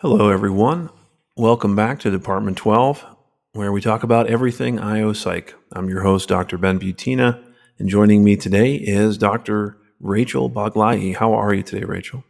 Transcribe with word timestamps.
Hello, 0.00 0.28
everyone. 0.28 0.90
Welcome 1.38 1.74
back 1.74 2.00
to 2.00 2.10
Department 2.10 2.58
12, 2.58 3.06
where 3.52 3.72
we 3.72 3.80
talk 3.80 4.02
about 4.02 4.26
everything 4.26 4.78
IO 4.78 5.14
Psych. 5.14 5.54
I'm 5.72 5.88
your 5.88 6.02
host, 6.02 6.28
Dr. 6.28 6.58
Ben 6.58 6.78
Butina, 6.78 7.42
and 7.78 7.88
joining 7.88 8.22
me 8.22 8.36
today 8.36 8.74
is 8.74 9.16
Dr. 9.16 9.78
Rachel 9.98 10.50
Baghelai. 10.50 11.16
How 11.16 11.32
are 11.32 11.54
you 11.54 11.62
today, 11.62 11.86
Rachel? 11.86 12.24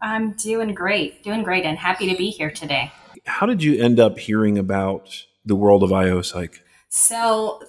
I'm 0.00 0.32
doing 0.42 0.72
great, 0.72 1.22
doing 1.22 1.42
great, 1.42 1.66
and 1.66 1.76
happy 1.76 2.10
to 2.10 2.16
be 2.16 2.30
here 2.30 2.50
today. 2.50 2.90
How 3.26 3.44
did 3.44 3.62
you 3.62 3.78
end 3.78 4.00
up 4.00 4.18
hearing 4.18 4.56
about 4.56 5.22
the 5.44 5.54
world 5.54 5.82
of 5.82 5.92
IO 5.92 6.22
Psych? 6.22 6.62
So, 6.88 7.62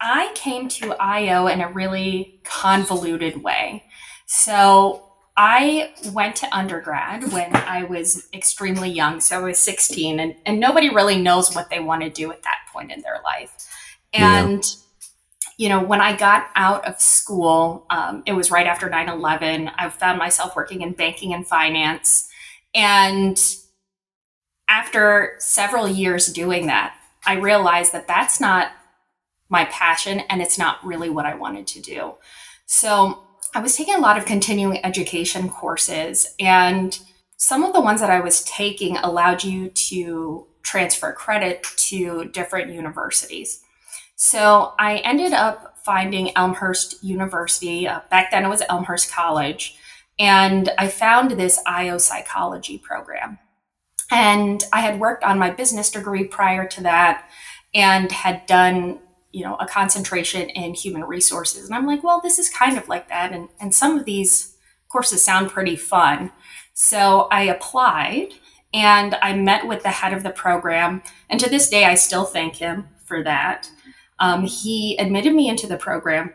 I 0.00 0.32
came 0.34 0.66
to 0.70 0.96
IO 1.00 1.46
in 1.46 1.60
a 1.60 1.70
really 1.70 2.40
convoluted 2.42 3.44
way. 3.44 3.84
So, 4.26 5.11
I 5.36 5.94
went 6.12 6.36
to 6.36 6.56
undergrad 6.56 7.32
when 7.32 7.54
I 7.56 7.84
was 7.84 8.28
extremely 8.34 8.90
young. 8.90 9.20
So 9.20 9.38
I 9.38 9.42
was 9.42 9.58
16, 9.58 10.20
and, 10.20 10.34
and 10.44 10.60
nobody 10.60 10.90
really 10.90 11.20
knows 11.20 11.54
what 11.54 11.70
they 11.70 11.80
want 11.80 12.02
to 12.02 12.10
do 12.10 12.30
at 12.30 12.42
that 12.42 12.58
point 12.72 12.92
in 12.92 13.00
their 13.00 13.20
life. 13.24 13.68
And, 14.12 14.62
yeah. 14.62 15.50
you 15.56 15.68
know, 15.70 15.82
when 15.82 16.02
I 16.02 16.14
got 16.14 16.48
out 16.54 16.86
of 16.86 17.00
school, 17.00 17.86
um, 17.88 18.22
it 18.26 18.34
was 18.34 18.50
right 18.50 18.66
after 18.66 18.90
9 18.90 19.08
11. 19.08 19.70
I 19.76 19.88
found 19.88 20.18
myself 20.18 20.54
working 20.54 20.82
in 20.82 20.92
banking 20.92 21.32
and 21.32 21.46
finance. 21.46 22.28
And 22.74 23.42
after 24.68 25.36
several 25.38 25.88
years 25.88 26.26
doing 26.26 26.66
that, 26.66 26.94
I 27.24 27.34
realized 27.34 27.92
that 27.92 28.06
that's 28.06 28.40
not 28.40 28.72
my 29.48 29.64
passion 29.66 30.20
and 30.28 30.42
it's 30.42 30.58
not 30.58 30.84
really 30.84 31.10
what 31.10 31.26
I 31.26 31.34
wanted 31.34 31.66
to 31.68 31.80
do. 31.80 32.14
So 32.66 33.22
I 33.54 33.60
was 33.60 33.76
taking 33.76 33.94
a 33.94 34.00
lot 34.00 34.16
of 34.16 34.24
continuing 34.24 34.84
education 34.84 35.48
courses, 35.48 36.34
and 36.40 36.98
some 37.36 37.64
of 37.64 37.72
the 37.72 37.80
ones 37.80 38.00
that 38.00 38.10
I 38.10 38.20
was 38.20 38.44
taking 38.44 38.96
allowed 38.98 39.44
you 39.44 39.68
to 39.68 40.46
transfer 40.62 41.12
credit 41.12 41.66
to 41.76 42.26
different 42.26 42.72
universities. 42.72 43.62
So 44.16 44.74
I 44.78 44.98
ended 44.98 45.32
up 45.32 45.76
finding 45.84 46.36
Elmhurst 46.36 47.02
University. 47.02 47.88
Uh, 47.88 48.00
back 48.10 48.30
then 48.30 48.44
it 48.44 48.48
was 48.48 48.62
Elmhurst 48.68 49.10
College. 49.10 49.76
And 50.18 50.70
I 50.78 50.88
found 50.88 51.32
this 51.32 51.60
IO 51.66 51.98
psychology 51.98 52.78
program. 52.78 53.38
And 54.10 54.62
I 54.72 54.80
had 54.80 55.00
worked 55.00 55.24
on 55.24 55.38
my 55.38 55.50
business 55.50 55.90
degree 55.90 56.24
prior 56.24 56.66
to 56.68 56.82
that 56.82 57.28
and 57.74 58.12
had 58.12 58.46
done 58.46 59.00
you 59.32 59.42
know 59.42 59.56
a 59.56 59.66
concentration 59.66 60.48
in 60.50 60.74
human 60.74 61.04
resources. 61.04 61.66
And 61.66 61.74
i'm 61.74 61.86
like 61.86 62.04
well 62.04 62.20
this 62.20 62.38
is 62.38 62.48
kind 62.48 62.78
of 62.78 62.88
like 62.88 63.08
that. 63.08 63.32
And, 63.32 63.48
and 63.60 63.74
some 63.74 63.98
of 63.98 64.04
these 64.04 64.56
courses 64.88 65.22
sound 65.22 65.50
pretty 65.50 65.76
fun. 65.76 66.30
So 66.74 67.28
i 67.30 67.42
applied 67.44 68.34
and 68.72 69.16
i 69.22 69.34
met 69.34 69.66
with 69.66 69.82
the 69.82 69.90
head 69.90 70.12
of 70.12 70.22
the 70.22 70.30
program. 70.30 71.02
And 71.28 71.40
to 71.40 71.50
this 71.50 71.68
day 71.68 71.84
i 71.84 71.94
still 71.94 72.24
thank 72.24 72.56
him 72.56 72.88
for 73.04 73.22
that. 73.24 73.70
Um, 74.18 74.44
he 74.44 74.96
admitted 74.98 75.34
me 75.34 75.48
into 75.48 75.66
the 75.66 75.76
program. 75.76 76.32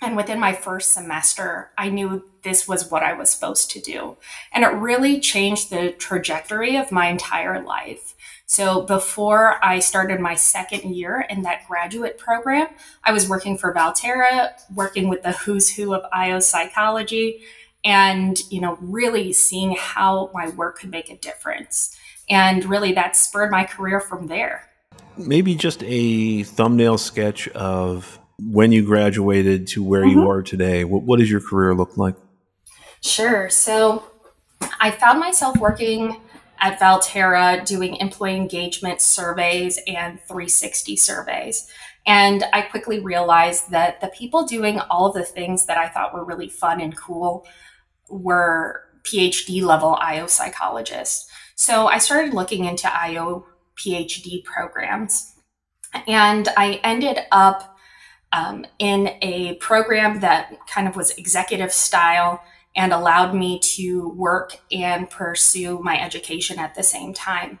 And 0.00 0.16
within 0.16 0.38
my 0.38 0.52
first 0.52 0.92
semester 0.92 1.70
i 1.78 1.88
knew 1.88 2.24
this 2.42 2.68
was 2.68 2.90
what 2.90 3.02
i 3.02 3.14
was 3.14 3.30
supposed 3.30 3.70
to 3.72 3.80
do. 3.80 4.16
And 4.52 4.64
it 4.64 4.68
really 4.68 5.18
changed 5.18 5.70
the 5.70 5.92
trajectory 5.92 6.76
of 6.76 6.92
my 6.92 7.08
entire 7.08 7.62
life 7.62 8.14
so 8.48 8.80
before 8.80 9.62
I 9.62 9.78
started 9.78 10.20
my 10.20 10.34
second 10.34 10.94
year 10.94 11.26
in 11.28 11.42
that 11.42 11.68
graduate 11.68 12.16
program, 12.16 12.68
I 13.04 13.12
was 13.12 13.28
working 13.28 13.58
for 13.58 13.74
Valtera, 13.74 14.52
working 14.74 15.10
with 15.10 15.22
the 15.22 15.32
who's 15.32 15.76
who 15.76 15.92
of 15.92 16.02
IO 16.14 16.40
psychology, 16.40 17.42
and 17.84 18.40
you 18.50 18.62
know, 18.62 18.78
really 18.80 19.34
seeing 19.34 19.76
how 19.78 20.30
my 20.32 20.48
work 20.48 20.78
could 20.78 20.90
make 20.90 21.10
a 21.10 21.18
difference. 21.18 21.94
And 22.30 22.64
really 22.64 22.92
that 22.92 23.16
spurred 23.16 23.50
my 23.50 23.64
career 23.64 24.00
from 24.00 24.28
there. 24.28 24.70
Maybe 25.18 25.54
just 25.54 25.82
a 25.84 26.42
thumbnail 26.44 26.96
sketch 26.96 27.48
of 27.48 28.18
when 28.40 28.72
you 28.72 28.82
graduated 28.82 29.66
to 29.68 29.84
where 29.84 30.04
mm-hmm. 30.04 30.20
you 30.20 30.30
are 30.30 30.42
today. 30.42 30.84
What, 30.84 31.02
what 31.02 31.18
does 31.18 31.30
your 31.30 31.42
career 31.42 31.74
look 31.74 31.98
like? 31.98 32.14
Sure. 33.02 33.50
So 33.50 34.04
I 34.80 34.90
found 34.90 35.20
myself 35.20 35.58
working 35.58 36.22
at 36.60 36.78
Valtera 36.78 37.64
doing 37.64 37.96
employee 37.96 38.36
engagement 38.36 39.00
surveys 39.00 39.78
and 39.86 40.20
360 40.22 40.96
surveys. 40.96 41.68
And 42.06 42.44
I 42.52 42.62
quickly 42.62 43.00
realized 43.00 43.70
that 43.70 44.00
the 44.00 44.08
people 44.08 44.46
doing 44.46 44.80
all 44.80 45.06
of 45.06 45.14
the 45.14 45.24
things 45.24 45.66
that 45.66 45.76
I 45.76 45.88
thought 45.88 46.14
were 46.14 46.24
really 46.24 46.48
fun 46.48 46.80
and 46.80 46.96
cool 46.96 47.46
were 48.08 48.82
PhD 49.02 49.62
level 49.62 49.96
IO 50.00 50.26
psychologists. 50.26 51.30
So 51.54 51.86
I 51.86 51.98
started 51.98 52.34
looking 52.34 52.64
into 52.64 52.94
IO 52.94 53.46
PhD 53.76 54.44
programs. 54.44 55.34
And 56.06 56.48
I 56.56 56.80
ended 56.84 57.18
up 57.32 57.76
um, 58.32 58.66
in 58.78 59.10
a 59.22 59.54
program 59.54 60.20
that 60.20 60.54
kind 60.66 60.86
of 60.86 60.96
was 60.96 61.10
executive 61.12 61.72
style 61.72 62.42
and 62.78 62.92
allowed 62.92 63.34
me 63.34 63.58
to 63.58 64.10
work 64.10 64.56
and 64.70 65.10
pursue 65.10 65.80
my 65.80 66.00
education 66.00 66.60
at 66.60 66.76
the 66.76 66.82
same 66.82 67.12
time. 67.12 67.58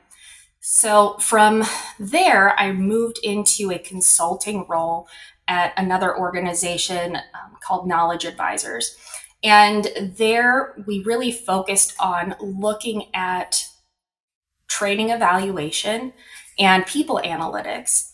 So 0.60 1.16
from 1.18 1.64
there, 1.98 2.58
I 2.58 2.70
moved 2.72 3.18
into 3.24 3.72
a 3.72 3.80
consulting 3.80 4.64
role 4.68 5.08
at 5.48 5.72
another 5.76 6.16
organization 6.16 7.16
um, 7.16 7.56
called 7.60 7.88
Knowledge 7.88 8.26
Advisors. 8.26 8.96
And 9.42 9.88
there 10.16 10.76
we 10.86 11.02
really 11.02 11.32
focused 11.32 11.94
on 11.98 12.36
looking 12.40 13.06
at 13.12 13.64
training 14.68 15.10
evaluation 15.10 16.12
and 16.60 16.86
people 16.86 17.20
analytics 17.24 18.12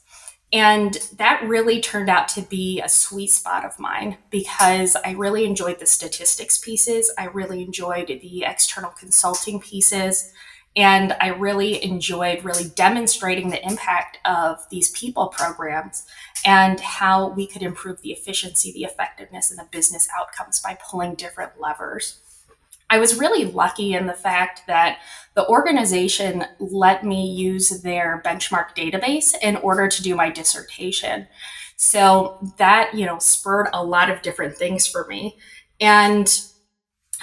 and 0.53 0.94
that 1.16 1.43
really 1.49 1.81
turned 1.81 2.09
out 2.09 2.28
to 2.28 2.43
be 2.43 2.81
a 2.81 2.88
sweet 2.88 3.31
spot 3.31 3.65
of 3.65 3.78
mine 3.78 4.19
because 4.31 4.97
I 5.05 5.12
really 5.12 5.44
enjoyed 5.44 5.81
the 5.81 5.87
statistics 5.87 6.59
pieces. 6.59 7.12
I 7.19 7.27
really 7.27 7.62
enjoyed 7.62 8.06
the 8.06 8.44
external 8.44 8.91
consulting 8.91 9.60
pieces. 9.60 10.32
And 10.77 11.12
I 11.21 11.28
really 11.28 11.82
enjoyed 11.84 12.44
really 12.44 12.69
demonstrating 12.69 13.50
the 13.50 13.65
impact 13.65 14.19
of 14.25 14.59
these 14.71 14.91
people 14.91 15.28
programs 15.28 16.05
and 16.44 16.81
how 16.81 17.28
we 17.28 17.47
could 17.47 17.62
improve 17.62 18.03
the 18.03 18.11
efficiency, 18.11 18.72
the 18.72 18.82
effectiveness, 18.82 19.50
and 19.50 19.59
the 19.59 19.69
business 19.71 20.09
outcomes 20.19 20.61
by 20.61 20.76
pulling 20.91 21.15
different 21.15 21.61
levers. 21.61 22.21
I 22.90 22.98
was 22.98 23.18
really 23.18 23.44
lucky 23.44 23.94
in 23.94 24.06
the 24.06 24.12
fact 24.12 24.62
that 24.66 24.98
the 25.34 25.46
organization 25.48 26.44
let 26.60 27.04
me 27.04 27.26
use 27.26 27.82
their 27.82 28.22
benchmark 28.24 28.76
database 28.76 29.34
in 29.42 29.56
order 29.56 29.88
to 29.88 30.02
do 30.02 30.14
my 30.14 30.30
dissertation. 30.30 31.26
So 31.76 32.38
that, 32.58 32.94
you 32.94 33.04
know, 33.04 33.18
spurred 33.18 33.68
a 33.72 33.84
lot 33.84 34.10
of 34.10 34.22
different 34.22 34.56
things 34.56 34.86
for 34.86 35.06
me. 35.08 35.36
And 35.80 36.28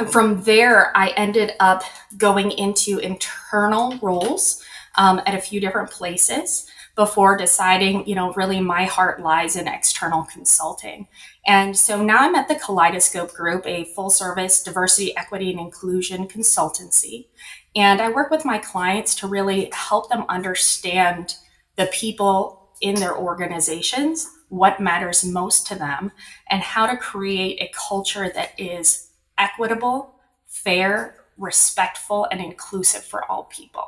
from 0.10 0.44
there, 0.44 0.96
I 0.96 1.10
ended 1.10 1.54
up 1.60 1.84
going 2.18 2.52
into 2.52 3.00
internal 3.00 3.98
roles 4.02 4.64
um, 4.98 5.22
at 5.26 5.36
a 5.36 5.42
few 5.42 5.60
different 5.62 5.90
places 5.90 6.68
before 6.96 7.38
deciding, 7.38 8.06
you 8.08 8.16
know, 8.16 8.34
really 8.34 8.60
my 8.60 8.84
heart 8.84 9.22
lies 9.22 9.56
in 9.56 9.68
external 9.68 10.24
consulting. 10.24 11.08
And 11.46 11.76
so 11.76 12.04
now 12.04 12.20
I'm 12.20 12.36
at 12.36 12.48
the 12.48 12.56
Kaleidoscope 12.56 13.34
Group, 13.34 13.66
a 13.66 13.86
full 13.86 14.10
service 14.10 14.64
diversity, 14.64 15.16
equity, 15.18 15.50
and 15.52 15.60
inclusion 15.60 16.28
consultancy. 16.28 17.28
And 17.76 18.02
I 18.02 18.10
work 18.10 18.30
with 18.30 18.46
my 18.46 18.60
clients 18.60 19.16
to 19.16 19.28
really 19.28 19.70
help 19.74 20.10
them 20.10 20.26
understand 20.30 21.36
the 21.78 21.88
people 21.88 22.70
in 22.82 22.96
their 22.96 23.18
organizations, 23.18 24.30
what 24.50 24.80
matters 24.80 25.24
most 25.24 25.66
to 25.68 25.76
them, 25.76 26.12
and 26.50 26.62
how 26.62 26.86
to 26.86 26.98
create 26.98 27.62
a 27.62 27.72
culture 27.74 28.30
that 28.30 28.52
is 28.60 29.10
equitable, 29.38 30.16
fair, 30.48 31.16
respectful, 31.38 32.28
and 32.32 32.42
inclusive 32.42 33.04
for 33.04 33.30
all 33.32 33.46
people. 33.46 33.88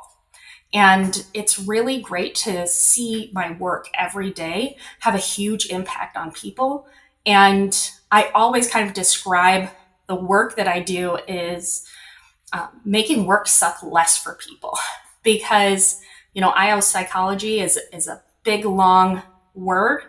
And 0.72 1.24
it's 1.34 1.58
really 1.58 2.00
great 2.00 2.34
to 2.36 2.66
see 2.66 3.30
my 3.32 3.52
work 3.52 3.88
every 3.94 4.32
day 4.32 4.76
have 5.00 5.14
a 5.14 5.18
huge 5.18 5.66
impact 5.66 6.16
on 6.16 6.32
people. 6.32 6.86
And 7.26 7.90
I 8.10 8.28
always 8.34 8.68
kind 8.68 8.86
of 8.86 8.94
describe 8.94 9.70
the 10.06 10.14
work 10.14 10.56
that 10.56 10.68
I 10.68 10.80
do 10.80 11.18
is 11.26 11.86
uh, 12.52 12.68
making 12.84 13.26
work 13.26 13.48
suck 13.48 13.82
less 13.82 14.16
for 14.16 14.34
people 14.34 14.76
because, 15.22 16.00
you 16.34 16.40
know, 16.40 16.50
IO 16.50 16.80
psychology 16.80 17.60
is, 17.60 17.78
is 17.92 18.06
a 18.06 18.22
big, 18.42 18.64
long 18.64 19.22
word, 19.54 20.02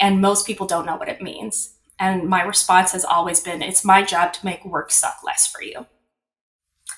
and 0.00 0.20
most 0.20 0.46
people 0.46 0.66
don't 0.66 0.86
know 0.86 0.96
what 0.96 1.08
it 1.08 1.20
means. 1.20 1.74
And 1.98 2.28
my 2.28 2.42
response 2.42 2.92
has 2.92 3.04
always 3.04 3.40
been 3.40 3.62
it's 3.62 3.84
my 3.84 4.02
job 4.02 4.32
to 4.32 4.44
make 4.44 4.64
work 4.64 4.90
suck 4.90 5.18
less 5.22 5.46
for 5.46 5.62
you 5.62 5.86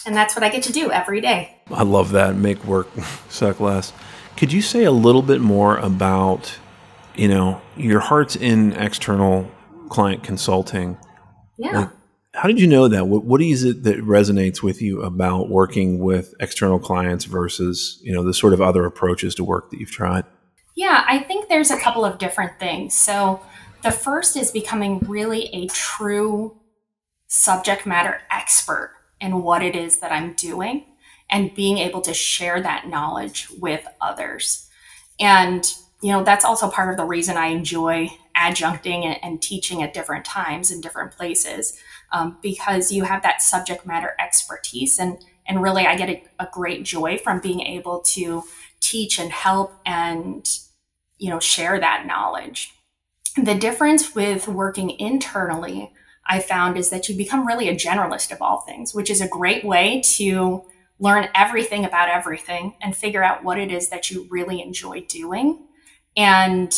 and 0.06 0.14
that's 0.14 0.34
what 0.34 0.42
I 0.42 0.48
get 0.48 0.62
to 0.64 0.72
do 0.72 0.90
every 0.90 1.20
day. 1.20 1.56
I 1.70 1.82
love 1.82 2.12
that. 2.12 2.36
Make 2.36 2.64
work 2.64 2.88
suck 3.28 3.60
less. 3.60 3.92
Could 4.36 4.52
you 4.52 4.62
say 4.62 4.84
a 4.84 4.92
little 4.92 5.22
bit 5.22 5.40
more 5.40 5.78
about, 5.78 6.58
you 7.14 7.28
know, 7.28 7.60
your 7.76 8.00
heart's 8.00 8.36
in 8.36 8.72
external 8.72 9.50
client 9.88 10.22
consulting? 10.22 10.98
Yeah. 11.58 11.78
Like, 11.78 11.90
how 12.34 12.48
did 12.48 12.60
you 12.60 12.66
know 12.66 12.88
that? 12.88 13.06
What, 13.06 13.24
what 13.24 13.40
is 13.40 13.62
it 13.62 13.84
that 13.84 13.98
resonates 13.98 14.62
with 14.62 14.82
you 14.82 15.02
about 15.02 15.48
working 15.48 16.00
with 16.00 16.34
external 16.40 16.80
clients 16.80 17.24
versus, 17.24 18.00
you 18.02 18.12
know, 18.12 18.24
the 18.24 18.34
sort 18.34 18.52
of 18.52 18.60
other 18.60 18.84
approaches 18.84 19.34
to 19.36 19.44
work 19.44 19.70
that 19.70 19.78
you've 19.78 19.92
tried? 19.92 20.24
Yeah, 20.74 21.04
I 21.08 21.20
think 21.20 21.48
there's 21.48 21.70
a 21.70 21.78
couple 21.78 22.04
of 22.04 22.18
different 22.18 22.58
things. 22.58 22.96
So 22.96 23.40
the 23.82 23.92
first 23.92 24.36
is 24.36 24.50
becoming 24.50 24.98
really 25.00 25.46
a 25.54 25.68
true 25.68 26.58
subject 27.28 27.86
matter 27.86 28.20
expert 28.30 28.96
in 29.20 29.42
what 29.42 29.62
it 29.62 29.76
is 29.76 30.00
that 30.00 30.10
I'm 30.10 30.32
doing 30.32 30.86
and 31.30 31.54
being 31.54 31.78
able 31.78 32.00
to 32.02 32.12
share 32.12 32.60
that 32.60 32.88
knowledge 32.88 33.48
with 33.60 33.86
others. 34.00 34.68
And, 35.20 35.72
you 36.04 36.12
know, 36.12 36.22
that's 36.22 36.44
also 36.44 36.68
part 36.68 36.90
of 36.90 36.98
the 36.98 37.04
reason 37.06 37.38
I 37.38 37.46
enjoy 37.46 38.10
adjuncting 38.36 39.18
and, 39.22 39.40
teaching 39.40 39.82
at 39.82 39.94
different 39.94 40.26
times 40.26 40.70
in 40.70 40.82
different 40.82 41.12
places 41.12 41.78
um, 42.12 42.36
because 42.42 42.92
you 42.92 43.04
have 43.04 43.22
that 43.22 43.40
subject 43.40 43.86
matter 43.86 44.14
expertise. 44.20 44.98
And, 44.98 45.16
and 45.48 45.62
really, 45.62 45.86
I 45.86 45.96
get 45.96 46.10
a, 46.10 46.22
a 46.38 46.48
great 46.52 46.84
joy 46.84 47.16
from 47.16 47.40
being 47.40 47.62
able 47.62 48.00
to 48.00 48.42
teach 48.80 49.18
and 49.18 49.32
help 49.32 49.72
and, 49.86 50.46
you 51.16 51.30
know, 51.30 51.40
share 51.40 51.80
that 51.80 52.04
knowledge. 52.06 52.74
The 53.42 53.54
difference 53.54 54.14
with 54.14 54.46
working 54.46 54.90
internally, 55.00 55.90
I 56.28 56.40
found, 56.40 56.76
is 56.76 56.90
that 56.90 57.08
you 57.08 57.16
become 57.16 57.46
really 57.46 57.70
a 57.70 57.74
generalist 57.74 58.30
of 58.30 58.42
all 58.42 58.60
things, 58.60 58.94
which 58.94 59.08
is 59.08 59.22
a 59.22 59.28
great 59.28 59.64
way 59.64 60.02
to 60.16 60.64
learn 60.98 61.28
everything 61.34 61.86
about 61.86 62.10
everything 62.10 62.74
and 62.82 62.94
figure 62.94 63.24
out 63.24 63.42
what 63.42 63.58
it 63.58 63.72
is 63.72 63.88
that 63.88 64.10
you 64.10 64.26
really 64.28 64.60
enjoy 64.60 65.00
doing. 65.08 65.66
And 66.16 66.74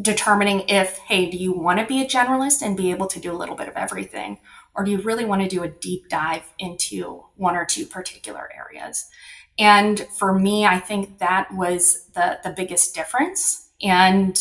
determining 0.00 0.68
if, 0.68 0.98
hey, 0.98 1.30
do 1.30 1.36
you 1.36 1.52
want 1.52 1.78
to 1.80 1.86
be 1.86 2.02
a 2.02 2.06
generalist 2.06 2.62
and 2.62 2.76
be 2.76 2.90
able 2.90 3.06
to 3.06 3.20
do 3.20 3.32
a 3.32 3.36
little 3.36 3.56
bit 3.56 3.68
of 3.68 3.76
everything? 3.76 4.38
Or 4.74 4.84
do 4.84 4.90
you 4.90 4.98
really 4.98 5.24
want 5.24 5.42
to 5.42 5.48
do 5.48 5.62
a 5.62 5.68
deep 5.68 6.08
dive 6.08 6.52
into 6.58 7.24
one 7.36 7.56
or 7.56 7.64
two 7.64 7.86
particular 7.86 8.50
areas? 8.54 9.06
And 9.58 10.06
for 10.18 10.38
me, 10.38 10.66
I 10.66 10.78
think 10.78 11.18
that 11.18 11.48
was 11.52 12.10
the, 12.14 12.38
the 12.44 12.50
biggest 12.50 12.94
difference. 12.94 13.70
And 13.82 14.38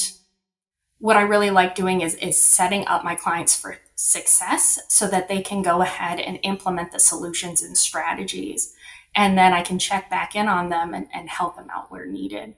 what 0.98 1.16
I 1.16 1.22
really 1.22 1.52
like 1.52 1.76
doing 1.76 2.02
is, 2.02 2.16
is 2.16 2.42
setting 2.42 2.86
up 2.88 3.04
my 3.04 3.16
clients 3.16 3.56
for 3.56 3.78
success 3.96 4.80
so 4.90 5.08
that 5.08 5.30
they 5.30 5.42
can 5.42 5.62
go 5.62 5.82
ahead 5.82 6.20
and 6.20 6.40
implement 6.44 6.92
the 6.92 7.00
solutions 7.00 7.64
and 7.64 7.78
strategies. 7.78 8.74
And 9.16 9.38
then 9.38 9.54
I 9.54 9.62
can 9.62 9.80
check 9.80 10.10
back 10.10 10.36
in 10.36 10.50
on 10.50 10.68
them 10.68 10.94
and, 10.94 11.08
and 11.14 11.30
help 11.30 11.56
them 11.56 11.70
out 11.74 11.90
where 11.90 12.06
needed. 12.06 12.56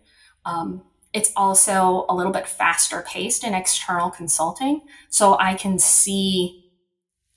Um, 0.47 0.81
it's 1.13 1.31
also 1.35 2.05
a 2.09 2.15
little 2.15 2.31
bit 2.31 2.47
faster 2.47 3.03
paced 3.07 3.43
in 3.43 3.53
external 3.53 4.09
consulting. 4.09 4.81
So 5.09 5.37
I 5.39 5.55
can 5.55 5.77
see 5.77 6.71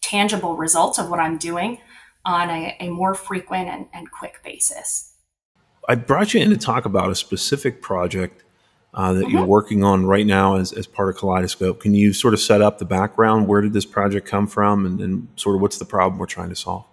tangible 0.00 0.56
results 0.56 0.98
of 0.98 1.10
what 1.10 1.18
I'm 1.18 1.36
doing 1.36 1.78
on 2.24 2.50
a, 2.50 2.76
a 2.80 2.88
more 2.88 3.14
frequent 3.14 3.68
and, 3.68 3.86
and, 3.92 4.10
quick 4.10 4.42
basis. 4.44 5.14
I 5.88 5.94
brought 5.94 6.34
you 6.34 6.40
in 6.40 6.50
to 6.50 6.58
talk 6.58 6.84
about 6.84 7.10
a 7.10 7.14
specific 7.14 7.80
project 7.80 8.44
uh, 8.92 9.14
that 9.14 9.24
mm-hmm. 9.24 9.30
you're 9.30 9.46
working 9.46 9.82
on 9.82 10.04
right 10.04 10.26
now 10.26 10.56
as, 10.56 10.72
as 10.72 10.86
part 10.86 11.08
of 11.08 11.16
Kaleidoscope. 11.16 11.80
Can 11.80 11.94
you 11.94 12.12
sort 12.12 12.34
of 12.34 12.40
set 12.40 12.60
up 12.60 12.78
the 12.78 12.84
background? 12.84 13.48
Where 13.48 13.62
did 13.62 13.72
this 13.72 13.86
project 13.86 14.26
come 14.26 14.46
from? 14.46 14.84
And, 14.84 15.00
and 15.00 15.28
sort 15.36 15.56
of 15.56 15.62
what's 15.62 15.78
the 15.78 15.86
problem 15.86 16.18
we're 16.18 16.26
trying 16.26 16.50
to 16.50 16.56
solve? 16.56 16.84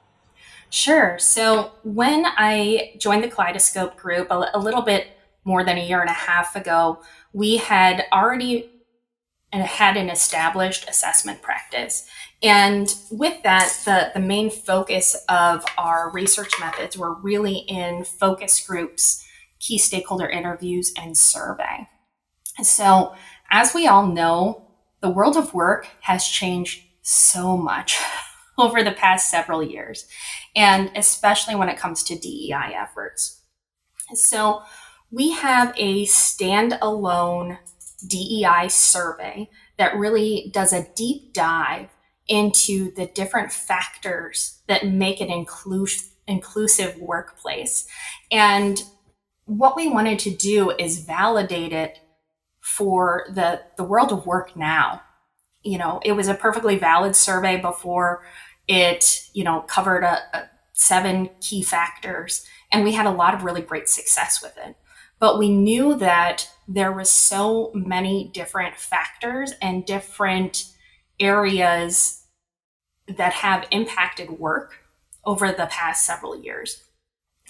Sure. 0.69 1.19
So 1.19 1.71
when 1.83 2.25
I 2.25 2.93
joined 2.97 3.23
the 3.23 3.29
Kaleidoscope 3.29 3.97
group 3.97 4.31
a, 4.31 4.49
a 4.53 4.59
little 4.59 4.81
bit 4.81 5.16
more 5.47 5.63
than 5.63 5.77
a 5.77 5.87
year 5.87 6.01
and 6.01 6.09
a 6.09 6.13
half 6.13 6.57
ago, 6.57 7.01
we 7.31 7.55
had 7.55 8.03
already 8.11 8.69
had 9.53 9.95
an 9.95 10.09
established 10.09 10.87
assessment 10.89 11.41
practice. 11.41 12.05
And 12.43 12.93
with 13.09 13.41
that, 13.43 13.73
the, 13.85 14.11
the 14.13 14.25
main 14.25 14.49
focus 14.49 15.15
of 15.29 15.63
our 15.77 16.11
research 16.11 16.51
methods 16.59 16.97
were 16.97 17.13
really 17.13 17.59
in 17.59 18.03
focus 18.03 18.59
groups, 18.67 19.25
key 19.59 19.77
stakeholder 19.77 20.27
interviews, 20.27 20.91
and 20.97 21.17
survey. 21.17 21.87
So, 22.61 23.15
as 23.49 23.73
we 23.73 23.87
all 23.87 24.05
know, 24.05 24.67
the 24.99 25.09
world 25.09 25.37
of 25.37 25.53
work 25.53 25.87
has 26.01 26.27
changed 26.27 26.83
so 27.03 27.55
much 27.55 27.97
over 28.57 28.83
the 28.83 28.91
past 28.91 29.31
several 29.31 29.63
years, 29.63 30.07
and 30.57 30.91
especially 30.93 31.55
when 31.55 31.69
it 31.69 31.77
comes 31.77 32.03
to 32.03 32.19
DEI 32.19 32.73
efforts. 32.75 33.41
So, 34.13 34.63
we 35.11 35.31
have 35.31 35.73
a 35.77 36.05
standalone 36.05 37.57
DEI 38.05 38.67
survey 38.67 39.49
that 39.77 39.95
really 39.95 40.49
does 40.53 40.73
a 40.73 40.87
deep 40.95 41.33
dive 41.33 41.89
into 42.27 42.93
the 42.95 43.05
different 43.05 43.51
factors 43.51 44.59
that 44.67 44.87
make 44.87 45.21
an 45.21 45.29
inclus- 45.29 46.09
inclusive 46.27 46.97
workplace. 46.99 47.87
And 48.31 48.83
what 49.45 49.77
we 49.77 49.87
wanted 49.87 50.19
to 50.19 50.35
do 50.35 50.71
is 50.71 51.05
validate 51.05 51.71
it 51.71 51.99
for 52.59 53.27
the, 53.33 53.61
the 53.77 53.83
world 53.83 54.11
of 54.11 54.25
work 54.25 54.55
now. 54.57 55.01
You 55.63 55.77
know, 55.77 56.01
it 56.03 56.11
was 56.11 56.27
a 56.27 56.33
perfectly 56.33 56.77
valid 56.77 57.15
survey 57.15 57.57
before 57.57 58.23
it, 58.67 59.29
you 59.33 59.45
know, 59.45 59.61
covered 59.61 60.03
a, 60.03 60.19
a 60.33 60.49
seven 60.73 61.29
key 61.39 61.63
factors. 61.63 62.45
And 62.71 62.83
we 62.83 62.91
had 62.91 63.05
a 63.05 63.11
lot 63.11 63.33
of 63.33 63.43
really 63.43 63.61
great 63.61 63.87
success 63.87 64.41
with 64.43 64.57
it. 64.57 64.75
But 65.19 65.39
we 65.39 65.49
knew 65.49 65.95
that 65.95 66.49
there 66.67 66.91
was 66.91 67.09
so 67.09 67.71
many 67.73 68.29
different 68.33 68.75
factors 68.75 69.53
and 69.61 69.85
different 69.85 70.65
areas 71.19 72.23
that 73.07 73.33
have 73.33 73.67
impacted 73.71 74.31
work 74.31 74.75
over 75.25 75.51
the 75.51 75.67
past 75.67 76.05
several 76.05 76.39
years. 76.39 76.83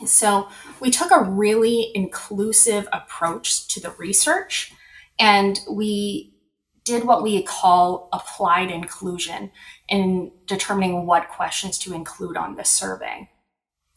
So 0.05 0.47
we 0.79 0.91
took 0.91 1.11
a 1.11 1.23
really 1.23 1.91
inclusive 1.95 2.87
approach 2.93 3.67
to 3.69 3.79
the 3.79 3.91
research 3.91 4.71
and 5.19 5.59
we 5.69 6.35
did 6.83 7.03
what 7.03 7.23
we 7.23 7.41
call 7.41 8.07
applied 8.13 8.71
inclusion 8.71 9.51
in 9.89 10.31
determining 10.45 11.05
what 11.05 11.29
questions 11.29 11.77
to 11.79 11.93
include 11.93 12.37
on 12.37 12.55
the 12.55 12.63
survey. 12.63 13.29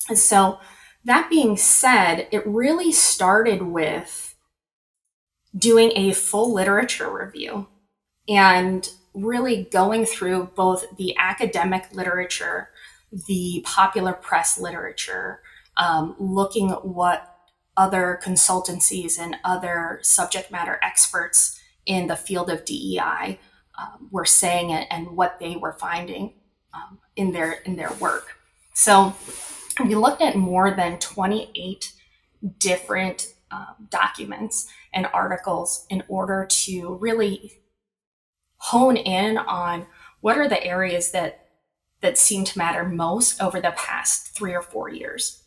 And 0.09 0.19
so 0.19 0.59
that 1.05 1.31
being 1.31 1.57
said, 1.57 2.29
it 2.31 2.47
really 2.47 2.93
started 2.93 3.63
with 3.63 4.35
doing 5.57 5.93
a 5.97 6.13
full 6.13 6.53
literature 6.53 7.11
review 7.11 7.67
and 8.29 8.89
really 9.15 9.65
going 9.73 10.07
through 10.07 10.51
both 10.55 10.85
the 10.97 11.17
academic 11.17 11.89
literature, 11.93 12.71
the 13.27 13.65
popular 13.65 14.13
press 14.13 14.59
literature, 14.59 15.41
um, 15.77 16.15
looking 16.19 16.71
at 16.71 16.85
what 16.85 17.39
other 17.77 18.21
consultancies 18.23 19.19
and 19.19 19.37
other 19.43 19.99
subject 20.03 20.51
matter 20.51 20.79
experts 20.83 21.61
in 21.87 22.07
the 22.07 22.17
field 22.17 22.51
of 22.51 22.65
DEI 22.65 23.39
um, 23.79 24.09
were 24.11 24.27
saying 24.27 24.71
and 24.71 25.17
what 25.17 25.41
they 25.41 25.57
were 25.57 25.73
finding 25.73 26.35
um, 26.75 26.99
in 27.17 27.33
their 27.33 27.53
in 27.53 27.77
their 27.77 27.93
work. 27.95 28.37
So 28.75 29.15
we 29.89 29.95
looked 29.95 30.23
at 30.23 30.37
more 30.37 30.71
than 30.71 30.99
28 30.99 31.93
different 32.59 33.35
um, 33.51 33.89
documents 33.91 34.69
and 34.93 35.07
articles 35.13 35.87
in 35.91 36.03
order 36.09 36.47
to 36.49 36.95
really 36.97 37.53
hone 38.57 38.97
in 38.97 39.39
on 39.39 39.87
what 40.21 40.39
are 40.39 40.49
the 40.49 40.63
areas 40.63 41.13
that 41.13 41.47
that 42.01 42.17
seem 42.17 42.45
to 42.45 42.59
matter 42.59 42.85
most 42.85 43.43
over 43.43 43.61
the 43.61 43.75
past 43.77 44.35
three 44.35 44.55
or 44.55 44.63
four 44.63 44.89
years. 44.89 45.43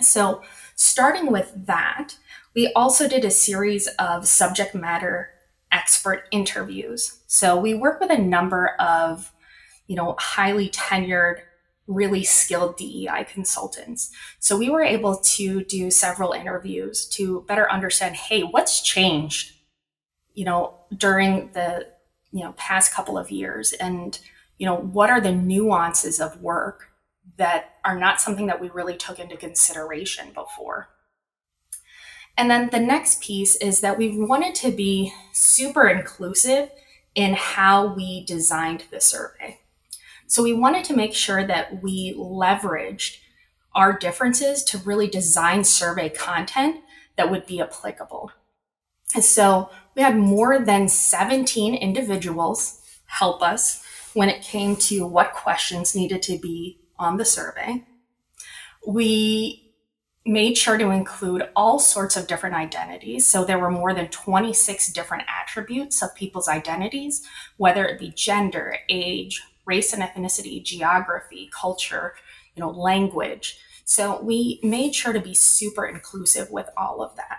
So, 0.00 0.42
starting 0.74 1.32
with 1.32 1.52
that, 1.66 2.16
we 2.54 2.72
also 2.74 3.08
did 3.08 3.24
a 3.24 3.30
series 3.30 3.86
of 3.98 4.28
subject 4.28 4.74
matter 4.74 5.30
expert 5.70 6.24
interviews. 6.30 7.20
So, 7.26 7.58
we 7.58 7.74
work 7.74 8.00
with 8.00 8.10
a 8.10 8.18
number 8.18 8.74
of, 8.78 9.32
you 9.86 9.96
know, 9.96 10.14
highly 10.18 10.68
tenured 10.68 11.40
really 11.86 12.24
skilled 12.24 12.76
DEI 12.76 13.26
consultants. 13.30 14.10
So 14.38 14.56
we 14.56 14.70
were 14.70 14.82
able 14.82 15.16
to 15.16 15.64
do 15.64 15.90
several 15.90 16.32
interviews 16.32 17.06
to 17.10 17.44
better 17.48 17.70
understand, 17.70 18.16
hey, 18.16 18.42
what's 18.42 18.80
changed, 18.80 19.52
you 20.34 20.44
know, 20.44 20.74
during 20.96 21.50
the, 21.52 21.88
you 22.30 22.44
know, 22.44 22.52
past 22.56 22.92
couple 22.92 23.18
of 23.18 23.30
years 23.30 23.72
and, 23.72 24.18
you 24.58 24.66
know, 24.66 24.76
what 24.76 25.10
are 25.10 25.20
the 25.20 25.32
nuances 25.32 26.20
of 26.20 26.40
work 26.40 26.88
that 27.36 27.76
are 27.84 27.98
not 27.98 28.20
something 28.20 28.46
that 28.46 28.60
we 28.60 28.68
really 28.70 28.96
took 28.96 29.18
into 29.18 29.36
consideration 29.36 30.28
before. 30.34 30.88
And 32.36 32.50
then 32.50 32.70
the 32.70 32.80
next 32.80 33.20
piece 33.20 33.56
is 33.56 33.80
that 33.80 33.98
we 33.98 34.16
wanted 34.16 34.54
to 34.56 34.70
be 34.70 35.12
super 35.32 35.88
inclusive 35.88 36.70
in 37.14 37.34
how 37.34 37.94
we 37.94 38.24
designed 38.24 38.84
the 38.90 39.00
survey. 39.00 39.60
So 40.32 40.42
we 40.42 40.54
wanted 40.54 40.84
to 40.84 40.96
make 40.96 41.14
sure 41.14 41.46
that 41.46 41.82
we 41.82 42.14
leveraged 42.14 43.18
our 43.74 43.92
differences 43.92 44.64
to 44.64 44.78
really 44.78 45.06
design 45.06 45.62
survey 45.62 46.08
content 46.08 46.80
that 47.18 47.30
would 47.30 47.44
be 47.44 47.60
applicable. 47.60 48.32
And 49.14 49.22
so 49.22 49.68
we 49.94 50.00
had 50.00 50.16
more 50.16 50.58
than 50.58 50.88
17 50.88 51.74
individuals 51.74 52.80
help 53.04 53.42
us 53.42 53.84
when 54.14 54.30
it 54.30 54.40
came 54.40 54.74
to 54.76 55.06
what 55.06 55.34
questions 55.34 55.94
needed 55.94 56.22
to 56.22 56.38
be 56.38 56.80
on 56.98 57.18
the 57.18 57.26
survey. 57.26 57.84
We 58.86 59.74
made 60.24 60.56
sure 60.56 60.78
to 60.78 60.88
include 60.88 61.50
all 61.54 61.78
sorts 61.78 62.16
of 62.16 62.26
different 62.26 62.54
identities. 62.54 63.26
So 63.26 63.44
there 63.44 63.58
were 63.58 63.70
more 63.70 63.92
than 63.92 64.08
26 64.08 64.94
different 64.94 65.24
attributes 65.28 66.02
of 66.02 66.14
people's 66.14 66.48
identities, 66.48 67.22
whether 67.58 67.84
it 67.84 68.00
be 68.00 68.12
gender, 68.12 68.78
age, 68.88 69.42
race 69.64 69.92
and 69.92 70.02
ethnicity, 70.02 70.62
geography, 70.62 71.50
culture, 71.52 72.14
you 72.54 72.60
know, 72.60 72.70
language. 72.70 73.58
So 73.84 74.22
we 74.22 74.60
made 74.62 74.94
sure 74.94 75.12
to 75.12 75.20
be 75.20 75.34
super 75.34 75.84
inclusive 75.84 76.50
with 76.50 76.68
all 76.76 77.02
of 77.02 77.16
that 77.16 77.38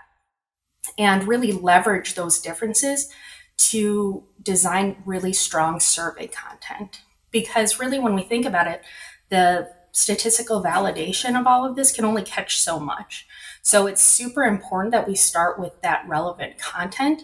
and 0.98 1.28
really 1.28 1.52
leverage 1.52 2.16
those 2.16 2.40
differences 2.40 3.10
to 3.58 4.24
design 4.42 5.02
really 5.06 5.34
strong 5.34 5.80
survey 5.80 6.28
content. 6.28 7.02
Because 7.32 7.80
really, 7.80 8.00
when 8.00 8.16
we 8.16 8.24
think 8.24 8.46
about 8.46 8.68
it, 8.68 8.84
the 9.30 9.70
statistical 9.92 10.62
validation 10.62 11.40
of 11.40 11.48
all 11.48 11.66
of 11.66 11.76
this 11.76 11.92
can 11.92 12.06
only 12.06 12.24
catch 12.24 12.60
so 12.60 12.80
much. 12.80 13.26
So 13.62 13.88
it's 13.88 14.02
super 14.02 14.44
important 14.44 14.92
that 14.92 15.08
we 15.08 15.16
start 15.16 15.60
with 15.60 15.82
that 15.82 16.04
relevant 16.08 16.58
content 16.60 17.24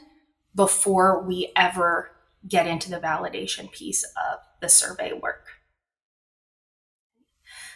before 0.56 1.22
we 1.22 1.52
ever 1.56 2.12
get 2.48 2.68
into 2.68 2.90
the 2.90 3.00
validation 3.00 3.72
piece 3.72 4.04
of 4.04 4.40
the 4.62 4.70
survey 4.70 5.14
work. 5.14 5.48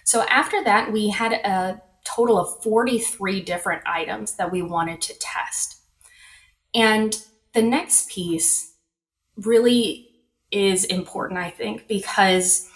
So 0.04 0.24
after 0.24 0.64
that, 0.64 0.92
we 0.92 1.10
had 1.10 1.34
a 1.34 1.82
total 2.04 2.38
of 2.38 2.62
43 2.62 3.42
different 3.42 3.84
items 3.86 4.36
that 4.36 4.52
we 4.52 4.62
wanted 4.62 5.02
to 5.02 5.18
test. 5.20 5.78
And 6.74 7.18
the 7.54 7.62
next 7.62 8.10
piece 8.10 8.74
really 9.38 10.10
is 10.52 10.86
important, 10.86 11.40
I 11.40 11.50
think, 11.50 11.88
because 11.88 12.70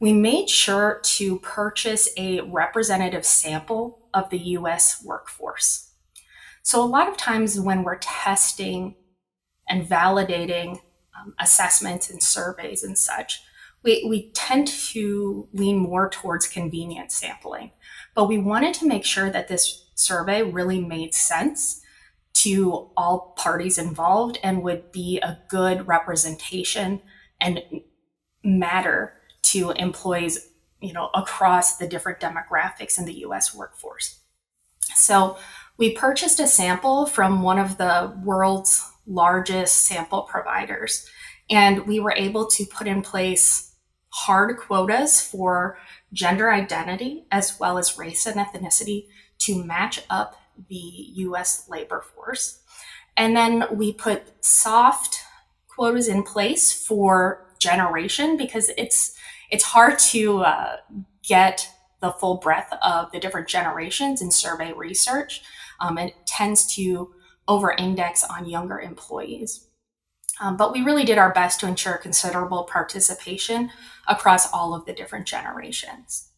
we 0.00 0.12
made 0.12 0.50
sure 0.50 1.00
to 1.02 1.38
purchase 1.40 2.08
a 2.16 2.40
representative 2.42 3.24
sample 3.24 4.08
of 4.12 4.28
the 4.30 4.38
US 4.38 5.02
workforce. 5.04 5.90
So, 6.62 6.82
a 6.82 6.86
lot 6.86 7.08
of 7.08 7.16
times 7.16 7.58
when 7.60 7.82
we're 7.82 7.98
testing 7.98 8.96
and 9.68 9.86
validating 9.86 10.80
um, 11.18 11.34
assessments 11.40 12.10
and 12.10 12.22
surveys 12.22 12.82
and 12.82 12.96
such, 12.98 13.40
we, 13.84 14.06
we 14.08 14.30
tend 14.30 14.66
to 14.66 15.46
lean 15.52 15.78
more 15.78 16.08
towards 16.08 16.48
convenience 16.48 17.14
sampling. 17.14 17.70
But 18.14 18.28
we 18.28 18.38
wanted 18.38 18.74
to 18.74 18.88
make 18.88 19.04
sure 19.04 19.30
that 19.30 19.48
this 19.48 19.84
survey 19.94 20.42
really 20.42 20.80
made 20.80 21.14
sense 21.14 21.82
to 22.34 22.90
all 22.96 23.34
parties 23.36 23.78
involved 23.78 24.38
and 24.42 24.62
would 24.62 24.90
be 24.90 25.20
a 25.20 25.38
good 25.48 25.86
representation 25.86 27.00
and 27.40 27.62
matter 28.42 29.14
to 29.42 29.70
employees 29.72 30.50
you 30.80 30.92
know 30.92 31.10
across 31.14 31.76
the 31.76 31.86
different 31.86 32.20
demographics 32.20 32.98
in 32.98 33.04
the 33.04 33.20
US 33.20 33.54
workforce. 33.54 34.20
So 34.96 35.38
we 35.76 35.92
purchased 35.92 36.40
a 36.40 36.46
sample 36.46 37.06
from 37.06 37.42
one 37.42 37.58
of 37.58 37.78
the 37.78 38.14
world's 38.22 38.84
largest 39.06 39.82
sample 39.82 40.22
providers 40.22 41.08
and 41.50 41.86
we 41.86 42.00
were 42.00 42.14
able 42.16 42.46
to 42.46 42.64
put 42.66 42.86
in 42.86 43.02
place 43.02 43.73
hard 44.14 44.56
quotas 44.56 45.20
for 45.20 45.76
gender 46.12 46.52
identity 46.52 47.26
as 47.32 47.58
well 47.58 47.78
as 47.78 47.98
race 47.98 48.26
and 48.26 48.36
ethnicity 48.36 49.06
to 49.38 49.64
match 49.64 50.00
up 50.08 50.36
the 50.68 50.76
US 50.76 51.68
labor 51.68 52.00
force. 52.14 52.60
And 53.16 53.36
then 53.36 53.64
we 53.72 53.92
put 53.92 54.22
soft 54.44 55.18
quotas 55.66 56.06
in 56.06 56.22
place 56.22 56.72
for 56.72 57.44
generation 57.58 58.36
because 58.36 58.70
it's 58.78 59.18
it's 59.50 59.64
hard 59.64 59.98
to 59.98 60.42
uh, 60.42 60.76
get 61.26 61.68
the 62.00 62.12
full 62.12 62.36
breadth 62.36 62.72
of 62.82 63.10
the 63.10 63.18
different 63.18 63.48
generations 63.48 64.22
in 64.22 64.30
survey 64.30 64.72
research. 64.72 65.42
Um, 65.80 65.98
it 65.98 66.14
tends 66.24 66.72
to 66.76 67.12
over 67.48 67.72
index 67.72 68.22
on 68.22 68.48
younger 68.48 68.78
employees. 68.78 69.66
Um, 70.40 70.56
but 70.56 70.72
we 70.72 70.82
really 70.82 71.04
did 71.04 71.18
our 71.18 71.32
best 71.32 71.60
to 71.60 71.68
ensure 71.68 71.96
considerable 71.96 72.64
participation 72.64 73.70
across 74.08 74.52
all 74.52 74.74
of 74.74 74.84
the 74.84 74.92
different 74.92 75.26
generations. 75.26 76.30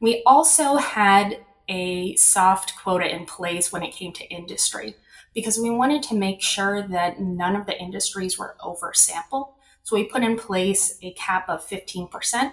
We 0.00 0.22
also 0.24 0.76
had 0.76 1.44
a 1.68 2.16
soft 2.16 2.74
quota 2.76 3.12
in 3.12 3.26
place 3.26 3.72
when 3.72 3.82
it 3.82 3.92
came 3.92 4.12
to 4.12 4.28
industry 4.28 4.96
because 5.34 5.58
we 5.58 5.70
wanted 5.70 6.02
to 6.04 6.14
make 6.14 6.42
sure 6.42 6.82
that 6.88 7.20
none 7.20 7.54
of 7.54 7.66
the 7.66 7.78
industries 7.80 8.38
were 8.38 8.56
oversampled. 8.60 9.52
So 9.82 9.96
we 9.96 10.04
put 10.04 10.22
in 10.22 10.36
place 10.36 10.98
a 11.02 11.12
cap 11.12 11.48
of 11.48 11.66
15% 11.66 12.52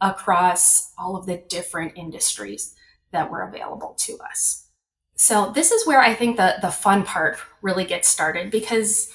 across 0.00 0.92
all 0.98 1.16
of 1.16 1.26
the 1.26 1.42
different 1.48 1.92
industries 1.96 2.74
that 3.12 3.30
were 3.30 3.42
available 3.42 3.94
to 3.98 4.18
us. 4.18 4.68
So 5.16 5.52
this 5.54 5.70
is 5.70 5.86
where 5.86 6.00
I 6.00 6.14
think 6.14 6.36
the, 6.36 6.56
the 6.60 6.70
fun 6.70 7.04
part 7.04 7.38
really 7.62 7.84
gets 7.84 8.08
started 8.08 8.50
because 8.50 9.12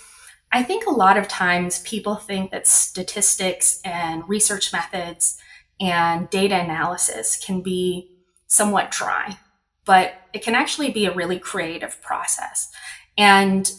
I 0.52 0.64
think 0.64 0.86
a 0.86 0.92
lot 0.92 1.18
of 1.18 1.28
times 1.28 1.80
people 1.80 2.16
think 2.16 2.52
that 2.52 2.68
statistics 2.68 3.82
and 3.86 4.28
research 4.28 4.74
methods 4.74 5.38
and 5.80 6.30
data 6.30 6.60
analysis 6.60 7.38
can 7.44 7.62
be 7.62 8.12
somewhat 8.48 8.92
dry, 8.92 9.38
but 9.86 10.14
it 10.34 10.44
can 10.44 10.56
actually 10.56 10.90
be 10.90 11.06
a 11.06 11.14
really 11.14 11.40
creative 11.40 12.02
process. 12.02 12.72
And 13.18 13.72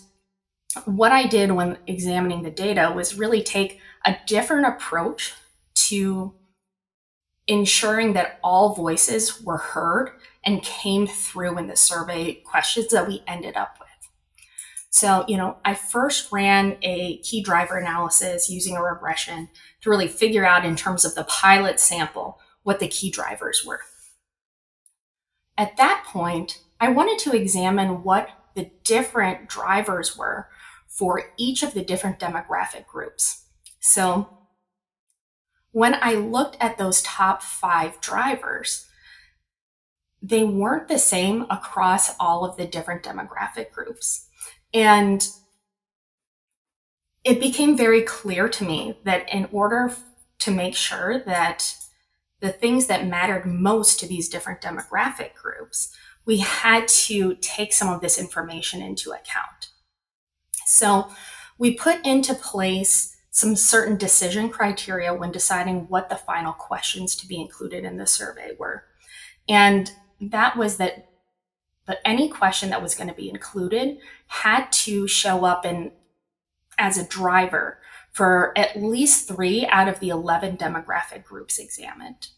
what 0.85 1.11
I 1.11 1.27
did 1.27 1.51
when 1.53 1.79
examining 1.87 2.43
the 2.43 2.51
data 2.51 2.93
was 2.95 3.19
really 3.19 3.43
take 3.43 3.81
a 4.05 4.17
different 4.27 4.67
approach 4.67 5.35
to 5.75 6.35
ensuring 7.49 8.13
that 8.13 8.39
all 8.45 8.75
voices 8.75 9.43
were 9.43 9.57
heard 9.59 10.13
and 10.45 10.63
came 10.63 11.07
through 11.09 11.59
in 11.59 11.67
the 11.67 11.77
survey 11.77 12.35
questions 12.35 12.89
that 12.89 13.09
we 13.09 13.25
ended 13.27 13.57
up. 13.57 13.80
So, 14.91 15.25
you 15.29 15.37
know, 15.37 15.57
I 15.65 15.75
first 15.75 16.33
ran 16.33 16.77
a 16.83 17.19
key 17.19 17.43
driver 17.43 17.79
analysis 17.79 18.51
using 18.51 18.77
a 18.77 18.83
regression 18.83 19.49
to 19.83 19.91
really 19.91 20.09
figure 20.09 20.45
out 20.45 20.65
in 20.65 20.75
terms 20.75 21.05
of 21.05 21.15
the 21.15 21.25
pilot 21.25 21.79
sample 21.79 22.41
what 22.65 22.81
the 22.81 22.89
key 22.89 23.11
drivers 23.11 23.65
were. 23.65 23.81
At 25.57 25.77
that 25.77 26.05
point, 26.07 26.59
I 26.81 26.89
wanted 26.89 27.19
to 27.21 27.37
examine 27.37 28.03
what 28.03 28.31
the 28.55 28.71
different 28.83 29.49
drivers 29.49 30.17
were 30.17 30.49
for 30.89 31.31
each 31.37 31.63
of 31.63 31.73
the 31.73 31.85
different 31.85 32.19
demographic 32.19 32.87
groups. 32.87 33.45
So, 33.79 34.39
when 35.73 35.95
I 36.03 36.15
looked 36.15 36.57
at 36.61 36.79
those 36.79 37.01
top 37.03 37.43
five 37.43 38.01
drivers, 38.01 38.89
they 40.21 40.43
weren't 40.43 40.89
the 40.89 40.99
same 40.99 41.47
across 41.49 42.17
all 42.19 42.45
of 42.45 42.57
the 42.57 42.67
different 42.67 43.05
demographic 43.05 43.71
groups. 43.71 44.27
And 44.73 45.27
it 47.25 47.41
became 47.41 47.77
very 47.77 48.03
clear 48.03 48.49
to 48.49 48.65
me 48.65 48.99
that 49.05 49.29
in 49.33 49.49
order 49.53 49.95
to 50.41 50.51
make 50.51 50.75
sure 50.75 51.19
that 51.25 51.75
the 52.41 52.51
things 52.51 52.87
that 52.87 53.07
mattered 53.07 53.45
most 53.45 54.01
to 54.01 54.07
these 54.07 54.29
different 54.29 54.63
demographic 54.63 55.35
groups, 55.35 55.95
we 56.25 56.39
had 56.39 56.89
to 56.89 57.35
take 57.37 57.73
some 57.73 57.89
of 57.89 58.01
this 58.01 58.19
information 58.19 58.81
into 58.81 59.11
account. 59.11 59.69
So 60.65 61.11
we 61.59 61.75
put 61.75 62.05
into 62.07 62.35
place 62.35 63.17
some 63.31 63.55
certain 63.55 63.97
decision 63.97 64.49
criteria 64.49 65.13
when 65.13 65.31
deciding 65.31 65.89
what 65.89 66.09
the 66.09 66.17
final 66.17 66.53
questions 66.53 67.15
to 67.17 67.29
be 67.29 67.41
included 67.41 67.85
in 67.85 67.97
the 67.97 68.07
survey 68.07 68.57
were. 68.59 68.85
And 69.49 69.91
that 70.21 70.57
was 70.57 70.79
that 70.79 71.07
but 71.87 71.99
any 72.05 72.29
question 72.29 72.71
that 72.71 72.83
was 72.83 72.95
going 72.95 73.09
to 73.09 73.15
be 73.15 73.31
included 73.31 73.99
had 74.31 74.71
to 74.71 75.09
show 75.09 75.45
up 75.45 75.67
in 75.67 75.91
as 76.79 76.97
a 76.97 77.07
driver 77.07 77.79
for 78.13 78.57
at 78.57 78.81
least 78.81 79.27
three 79.27 79.67
out 79.67 79.89
of 79.89 79.99
the 79.99 80.09
11 80.09 80.57
demographic 80.57 81.25
groups 81.25 81.59
examined. 81.59 82.29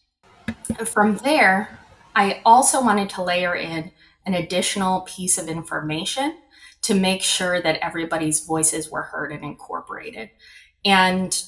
From 0.86 1.18
there, 1.18 1.78
I 2.16 2.40
also 2.46 2.82
wanted 2.82 3.10
to 3.10 3.22
layer 3.22 3.54
in 3.54 3.92
an 4.24 4.32
additional 4.32 5.02
piece 5.02 5.36
of 5.36 5.48
information 5.48 6.38
to 6.80 6.94
make 6.94 7.22
sure 7.22 7.60
that 7.60 7.78
everybody's 7.82 8.40
voices 8.40 8.90
were 8.90 9.02
heard 9.02 9.30
and 9.30 9.44
incorporated. 9.44 10.30
And 10.86 11.42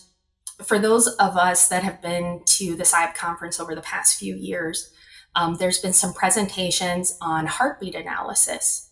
for 0.62 0.78
those 0.78 1.08
of 1.08 1.38
us 1.38 1.68
that 1.68 1.82
have 1.82 2.02
been 2.02 2.42
to 2.44 2.76
the 2.76 2.84
SIOP 2.84 3.14
conference 3.14 3.58
over 3.58 3.74
the 3.74 3.80
past 3.80 4.18
few 4.18 4.36
years, 4.36 4.92
um, 5.36 5.54
there's 5.54 5.80
been 5.80 5.94
some 5.94 6.12
presentations 6.12 7.16
on 7.22 7.46
heartbeat 7.46 7.94
analysis. 7.94 8.83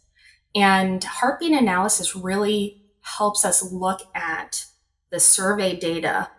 And 0.55 1.03
heartbeat 1.03 1.53
analysis 1.53 2.15
really 2.15 2.83
helps 3.01 3.45
us 3.45 3.73
look 3.73 4.03
at 4.15 4.67
the 5.11 5.21
survey 5.21 5.77
data, 5.77 6.31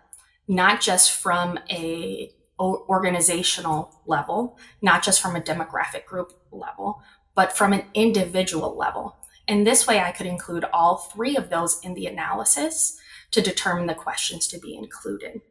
not 0.48 0.82
just 0.82 1.12
from 1.12 1.60
a 1.70 2.32
organizational 2.60 4.02
level, 4.06 4.58
not 4.82 5.04
just 5.04 5.22
from 5.22 5.36
a 5.36 5.42
demographic 5.42 6.06
group 6.06 6.32
level, 6.52 7.02
but 7.36 7.56
from 7.56 7.74
an 7.74 7.84
individual 7.94 8.78
level. 8.78 9.18
And 9.48 9.68
this 9.68 9.88
way 9.88 10.00
I 10.00 10.12
could 10.12 10.28
include 10.28 10.66
all 10.72 10.98
three 10.98 11.36
of 11.36 11.50
those 11.50 11.80
in 11.84 11.94
the 11.94 12.06
analysis 12.06 12.98
to 13.32 13.42
determine 13.42 13.88
the 13.88 13.96
questions 13.96 14.48
to 14.48 14.60
be 14.60 14.76
included. 14.76 15.42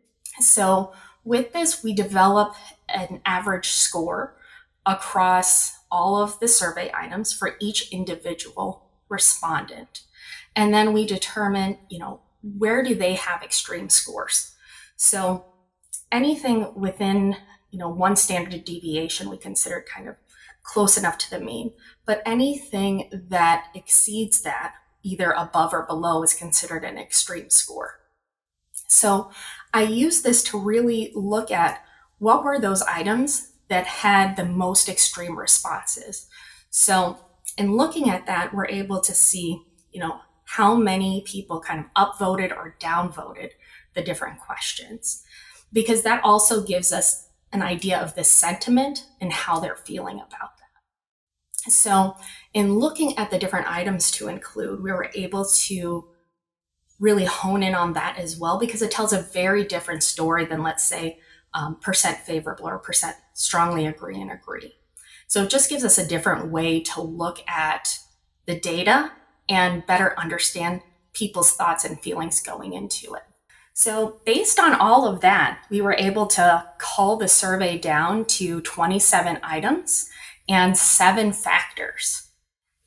So, 0.41 0.93
with 1.25 1.53
this, 1.53 1.85
we 1.85 1.93
develop 1.93 2.55
an 2.89 3.21
average 3.25 3.69
score 3.69 4.37
across 4.87 5.73
all 5.93 6.17
of 6.17 6.41
the 6.41 6.49
survey 6.49 6.91
items 6.95 7.33
for 7.33 7.57
each 7.61 7.93
individual 7.93 8.89
respondent. 9.11 10.01
And 10.57 10.73
then 10.73 10.93
we 10.93 11.07
determine, 11.07 11.79
you 11.89 11.99
know, 11.99 12.21
where 12.43 12.83
do 12.83 12.95
they 12.95 13.15
have 13.15 13.43
extreme 13.43 13.89
scores? 13.91 14.55
So, 14.97 15.45
anything 16.11 16.75
within, 16.75 17.37
you 17.71 17.79
know, 17.79 17.89
one 17.89 18.17
standard 18.17 18.65
deviation 18.65 19.31
we 19.31 19.37
consider 19.37 19.85
kind 19.95 20.09
of 20.09 20.17
close 20.63 20.97
enough 20.97 21.19
to 21.19 21.31
the 21.31 21.41
mean, 21.41 21.73
but 22.07 22.23
anything 22.25 23.09
that 23.29 23.67
exceeds 23.75 24.43
that, 24.43 24.75
either 25.03 25.33
above 25.33 25.73
or 25.73 25.83
below, 25.83 26.23
is 26.23 26.35
considered 26.35 26.85
an 26.85 26.99
extreme 26.99 27.51
score. 27.51 28.01
So 28.89 29.31
I 29.75 29.83
use 29.83 30.23
this 30.23 30.43
to 30.45 30.59
really 30.59 31.13
look 31.15 31.51
at 31.51 31.83
what 32.19 32.45
were 32.45 32.59
those 32.59 32.83
items 32.83 33.52
that 33.73 33.87
had 33.87 34.37
the 34.37 34.45
most 34.45 34.87
extreme 34.87 35.39
responses. 35.39 36.27
So 36.69 37.17
in 37.57 37.75
looking 37.75 38.11
at 38.11 38.27
that, 38.27 38.53
we're 38.53 38.67
able 38.67 39.01
to 39.01 39.15
see, 39.15 39.63
you 39.91 39.99
know, 39.99 40.21
how 40.45 40.75
many 40.75 41.25
people 41.27 41.59
kind 41.59 41.83
of 41.83 41.95
upvoted 41.95 42.55
or 42.55 42.77
downvoted 42.79 43.53
the 43.95 44.03
different 44.03 44.41
questions, 44.41 45.25
because 45.73 46.03
that 46.03 46.23
also 46.23 46.63
gives 46.63 46.93
us 46.93 47.31
an 47.51 47.63
idea 47.63 47.99
of 47.99 48.15
the 48.15 48.25
sentiment 48.25 49.07
and 49.23 49.33
how 49.33 49.59
they're 49.59 49.77
feeling 49.77 50.17
about 50.17 50.59
that. 50.59 51.73
So, 51.73 52.15
in 52.53 52.75
looking 52.75 53.17
at 53.17 53.31
the 53.31 53.39
different 53.39 53.71
items 53.71 54.11
to 54.11 54.29
include, 54.29 54.83
we 54.83 54.93
were 54.93 55.11
able 55.15 55.47
to 55.47 56.09
really 57.01 57.25
hone 57.25 57.63
in 57.63 57.75
on 57.75 57.95
that 57.95 58.19
as 58.19 58.37
well 58.37 58.59
because 58.59 58.83
it 58.83 58.91
tells 58.91 59.15
a 59.15 59.23
very 59.23 59.65
different 59.65 60.03
story 60.03 60.45
than, 60.45 60.63
let's 60.63 60.85
say, 60.85 61.21
um, 61.55 61.77
percent 61.77 62.19
favorable 62.19 62.67
or 62.69 62.79
percent 62.79 63.17
strongly 63.35 63.87
agree 63.87 64.21
and 64.21 64.31
agree. 64.31 64.75
So 65.27 65.45
it 65.45 65.51
just 65.51 65.71
gives 65.71 65.85
us 65.85 65.99
a 65.99 66.07
different 66.07 66.51
way 66.51 66.81
to 66.81 67.01
look 67.01 67.41
at 67.49 67.99
the 68.47 68.59
data 68.59 69.13
and 69.49 69.87
better 69.87 70.19
understand 70.19 70.83
people's 71.13 71.53
thoughts 71.53 71.85
and 71.85 72.01
feelings 72.01 72.43
going 72.43 72.73
into 72.73 73.15
it. 73.15 73.23
So, 73.75 74.21
based 74.27 74.59
on 74.59 74.75
all 74.75 75.07
of 75.07 75.21
that, 75.23 75.65
we 75.71 75.81
were 75.81 75.95
able 75.99 76.27
to 76.29 76.67
call 76.79 77.17
the 77.17 77.29
survey 77.29 77.79
down 77.79 78.27
to 78.27 78.61
27 78.61 79.39
items 79.43 80.11
and 80.49 80.77
seven 80.77 81.33
factors. 81.33 82.29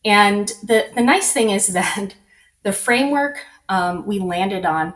And 0.04 0.50
the, 0.62 0.90
the 0.94 1.02
nice 1.02 1.34
thing 1.34 1.50
is 1.50 1.68
that 1.74 2.16
the 2.64 2.72
framework 2.72 3.40
um, 3.68 4.06
we 4.06 4.20
landed 4.20 4.66
on, 4.66 4.94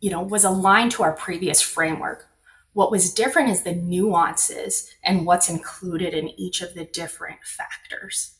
you 0.00 0.10
know, 0.10 0.22
was 0.22 0.44
aligned 0.44 0.90
to 0.92 1.04
our 1.04 1.12
previous 1.12 1.62
framework. 1.62 2.26
What 2.72 2.90
was 2.90 3.12
different 3.12 3.50
is 3.50 3.62
the 3.62 3.74
nuances 3.74 4.90
and 5.02 5.26
what's 5.26 5.50
included 5.50 6.14
in 6.14 6.28
each 6.40 6.62
of 6.62 6.74
the 6.74 6.84
different 6.84 7.40
factors. 7.44 8.36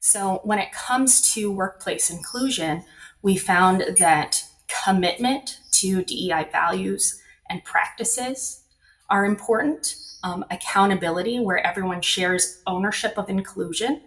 So 0.00 0.40
when 0.44 0.58
it 0.58 0.72
comes 0.72 1.32
to 1.34 1.50
workplace 1.50 2.10
inclusion, 2.10 2.84
we 3.22 3.36
found 3.36 3.84
that 3.98 4.44
commitment 4.84 5.58
to 5.72 6.02
DEI 6.04 6.48
values 6.50 7.20
and 7.48 7.64
practices 7.64 8.64
are 9.10 9.24
important. 9.24 9.96
Um, 10.24 10.44
accountability, 10.52 11.40
where 11.40 11.66
everyone 11.66 12.00
shares 12.00 12.62
ownership 12.64 13.18
of 13.18 13.28
inclusion, 13.28 14.02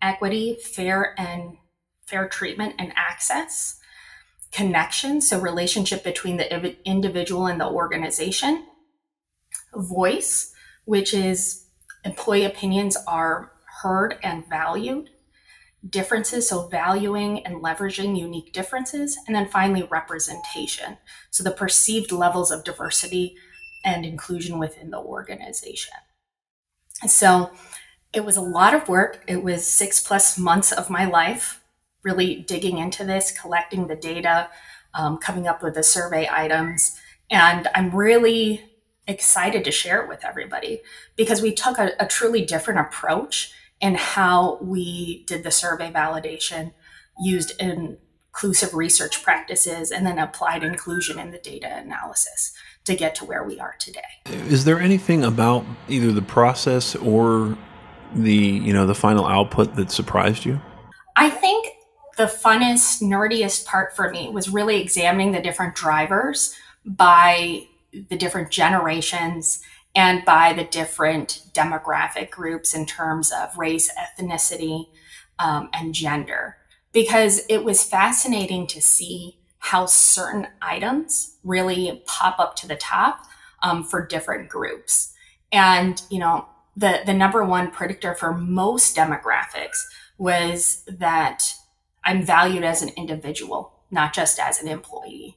equity, 0.00 0.56
fair 0.62 1.14
and 1.20 1.58
fair 2.06 2.26
treatment 2.26 2.74
and 2.78 2.90
access, 2.96 3.78
connection, 4.50 5.20
so 5.20 5.38
relationship 5.38 6.02
between 6.02 6.38
the 6.38 6.76
individual 6.86 7.48
and 7.48 7.60
the 7.60 7.68
organization, 7.68 8.64
voice, 9.74 10.52
which 10.84 11.14
is 11.14 11.66
employee 12.04 12.44
opinions 12.44 12.96
are 13.06 13.52
heard 13.82 14.18
and 14.22 14.48
valued, 14.48 15.10
differences, 15.88 16.48
so 16.48 16.68
valuing 16.68 17.44
and 17.46 17.62
leveraging 17.62 18.18
unique 18.18 18.52
differences, 18.52 19.18
and 19.26 19.34
then 19.34 19.48
finally 19.48 19.88
representation, 19.90 20.98
so 21.30 21.42
the 21.42 21.50
perceived 21.50 22.12
levels 22.12 22.50
of 22.50 22.64
diversity 22.64 23.34
and 23.84 24.04
inclusion 24.04 24.58
within 24.58 24.90
the 24.90 24.98
organization. 24.98 25.94
So 27.06 27.50
it 28.12 28.24
was 28.24 28.36
a 28.36 28.42
lot 28.42 28.74
of 28.74 28.88
work. 28.88 29.24
It 29.26 29.42
was 29.42 29.66
six 29.66 30.00
plus 30.00 30.38
months 30.38 30.70
of 30.70 30.90
my 30.90 31.04
life 31.04 31.60
really 32.04 32.36
digging 32.36 32.78
into 32.78 33.04
this, 33.04 33.36
collecting 33.36 33.86
the 33.86 33.96
data, 33.96 34.48
um, 34.94 35.18
coming 35.18 35.46
up 35.46 35.62
with 35.62 35.74
the 35.74 35.82
survey 35.82 36.28
items. 36.30 36.98
And 37.30 37.68
I'm 37.74 37.94
really 37.94 38.71
excited 39.06 39.64
to 39.64 39.70
share 39.70 40.02
it 40.02 40.08
with 40.08 40.24
everybody 40.24 40.82
because 41.16 41.42
we 41.42 41.52
took 41.52 41.78
a, 41.78 41.92
a 41.98 42.06
truly 42.06 42.44
different 42.44 42.80
approach 42.80 43.52
in 43.80 43.96
how 43.96 44.58
we 44.62 45.24
did 45.24 45.42
the 45.42 45.50
survey 45.50 45.90
validation, 45.90 46.72
used 47.20 47.60
inclusive 47.60 48.74
research 48.74 49.22
practices, 49.22 49.90
and 49.90 50.06
then 50.06 50.18
applied 50.18 50.62
inclusion 50.62 51.18
in 51.18 51.32
the 51.32 51.38
data 51.38 51.78
analysis 51.78 52.52
to 52.84 52.94
get 52.94 53.14
to 53.16 53.24
where 53.24 53.44
we 53.44 53.58
are 53.58 53.74
today. 53.78 54.00
Is 54.26 54.64
there 54.64 54.78
anything 54.78 55.24
about 55.24 55.64
either 55.88 56.12
the 56.12 56.22
process 56.22 56.94
or 56.96 57.58
the 58.14 58.34
you 58.34 58.72
know 58.72 58.86
the 58.86 58.94
final 58.94 59.26
output 59.26 59.74
that 59.76 59.90
surprised 59.90 60.44
you? 60.44 60.60
I 61.16 61.28
think 61.28 61.68
the 62.16 62.24
funnest, 62.24 63.02
nerdiest 63.02 63.66
part 63.66 63.96
for 63.96 64.10
me 64.10 64.28
was 64.30 64.48
really 64.48 64.80
examining 64.80 65.32
the 65.32 65.40
different 65.40 65.74
drivers 65.74 66.54
by 66.84 67.66
the 68.10 68.16
different 68.16 68.50
generations 68.50 69.62
and 69.94 70.24
by 70.24 70.52
the 70.52 70.64
different 70.64 71.42
demographic 71.52 72.30
groups 72.30 72.74
in 72.74 72.86
terms 72.86 73.30
of 73.30 73.56
race, 73.58 73.90
ethnicity, 73.98 74.88
um, 75.38 75.68
and 75.72 75.94
gender. 75.94 76.56
Because 76.92 77.42
it 77.48 77.64
was 77.64 77.84
fascinating 77.84 78.66
to 78.68 78.80
see 78.80 79.38
how 79.58 79.86
certain 79.86 80.48
items 80.60 81.36
really 81.44 82.02
pop 82.06 82.38
up 82.38 82.56
to 82.56 82.66
the 82.66 82.76
top 82.76 83.26
um, 83.62 83.84
for 83.84 84.06
different 84.06 84.48
groups. 84.48 85.14
And, 85.52 86.02
you 86.10 86.18
know, 86.18 86.46
the, 86.76 87.00
the 87.04 87.14
number 87.14 87.44
one 87.44 87.70
predictor 87.70 88.14
for 88.14 88.32
most 88.32 88.96
demographics 88.96 89.78
was 90.18 90.84
that 90.86 91.54
I'm 92.04 92.24
valued 92.24 92.64
as 92.64 92.82
an 92.82 92.90
individual, 92.96 93.72
not 93.90 94.14
just 94.14 94.40
as 94.40 94.60
an 94.60 94.68
employee. 94.68 95.36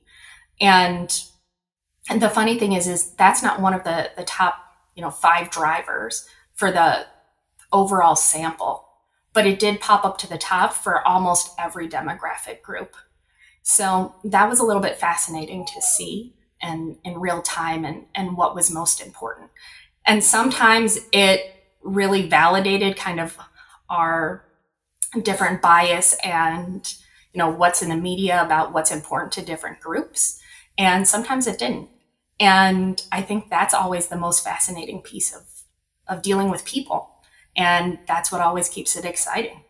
And 0.60 1.14
and 2.16 2.22
the 2.22 2.30
funny 2.30 2.58
thing 2.58 2.72
is 2.72 2.88
is 2.88 3.12
that's 3.16 3.44
not 3.44 3.60
one 3.60 3.74
of 3.74 3.84
the 3.84 4.10
the 4.16 4.24
top, 4.24 4.56
you 4.96 5.02
know, 5.02 5.10
five 5.10 5.50
drivers 5.50 6.26
for 6.54 6.72
the 6.72 7.06
overall 7.74 8.16
sample, 8.16 8.88
but 9.34 9.46
it 9.46 9.60
did 9.60 9.82
pop 9.82 10.06
up 10.06 10.18
to 10.20 10.30
the 10.30 10.38
top 10.38 10.72
for 10.72 11.06
almost 11.06 11.54
every 11.60 11.90
demographic 11.90 12.62
group. 12.62 12.96
So 13.64 14.16
that 14.24 14.48
was 14.50 14.62
a 14.62 14.64
little 14.64 14.82
bit 14.82 14.98
fascinating 14.98 15.66
to 15.66 15.82
see 15.82 16.36
and 16.62 16.96
in 17.04 17.20
real 17.20 17.42
time 17.42 17.84
and 17.84 18.06
and 18.16 18.38
what 18.38 18.56
was 18.56 18.72
most 18.72 19.06
important. 19.06 19.52
And 20.06 20.24
sometimes 20.24 20.98
it 21.12 21.54
really 21.84 22.30
validated 22.30 22.96
kind 22.96 23.20
of 23.20 23.38
our 23.90 24.46
different 25.22 25.62
bias 25.62 26.16
and 26.24 26.94
you 27.34 27.40
know 27.40 27.50
what's 27.50 27.82
in 27.82 27.90
the 27.90 27.98
media 27.98 28.42
about 28.42 28.72
what's 28.72 28.92
important 28.92 29.34
to 29.34 29.42
different 29.42 29.82
groups 29.82 30.40
and 30.78 31.06
sometimes 31.06 31.46
it 31.46 31.60
didn't 31.60 31.90
and 32.40 33.04
i 33.12 33.22
think 33.22 33.50
that's 33.50 33.74
always 33.74 34.08
the 34.08 34.18
most 34.18 34.44
fascinating 34.44 35.02
piece 35.02 35.34
of 35.36 35.56
of 36.08 36.22
dealing 36.22 36.50
with 36.50 36.66
people. 36.66 37.10
And 37.56 38.00
that's 38.08 38.32
what 38.32 38.42
always 38.42 38.70
keeps 38.70 38.96
it 38.96 39.06
exciting. 39.06 39.62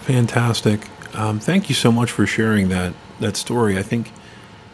Fantastic. 0.00 0.88
Um, 1.14 1.38
thank 1.38 1.68
you 1.68 1.74
so 1.74 1.92
much 1.92 2.10
for 2.10 2.26
sharing 2.26 2.68
that 2.70 2.94
that 3.20 3.36
story. 3.36 3.78
I 3.78 3.82
think 3.82 4.10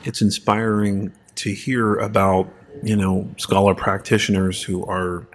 it's 0.04 0.22
inspiring 0.22 1.12
to 1.36 1.52
hear 1.52 1.96
about 1.96 2.48
you 2.82 2.96
know 2.96 3.28
scholar 3.36 3.74
practitioners 3.74 4.62
who 4.62 4.86
are 4.86 5.26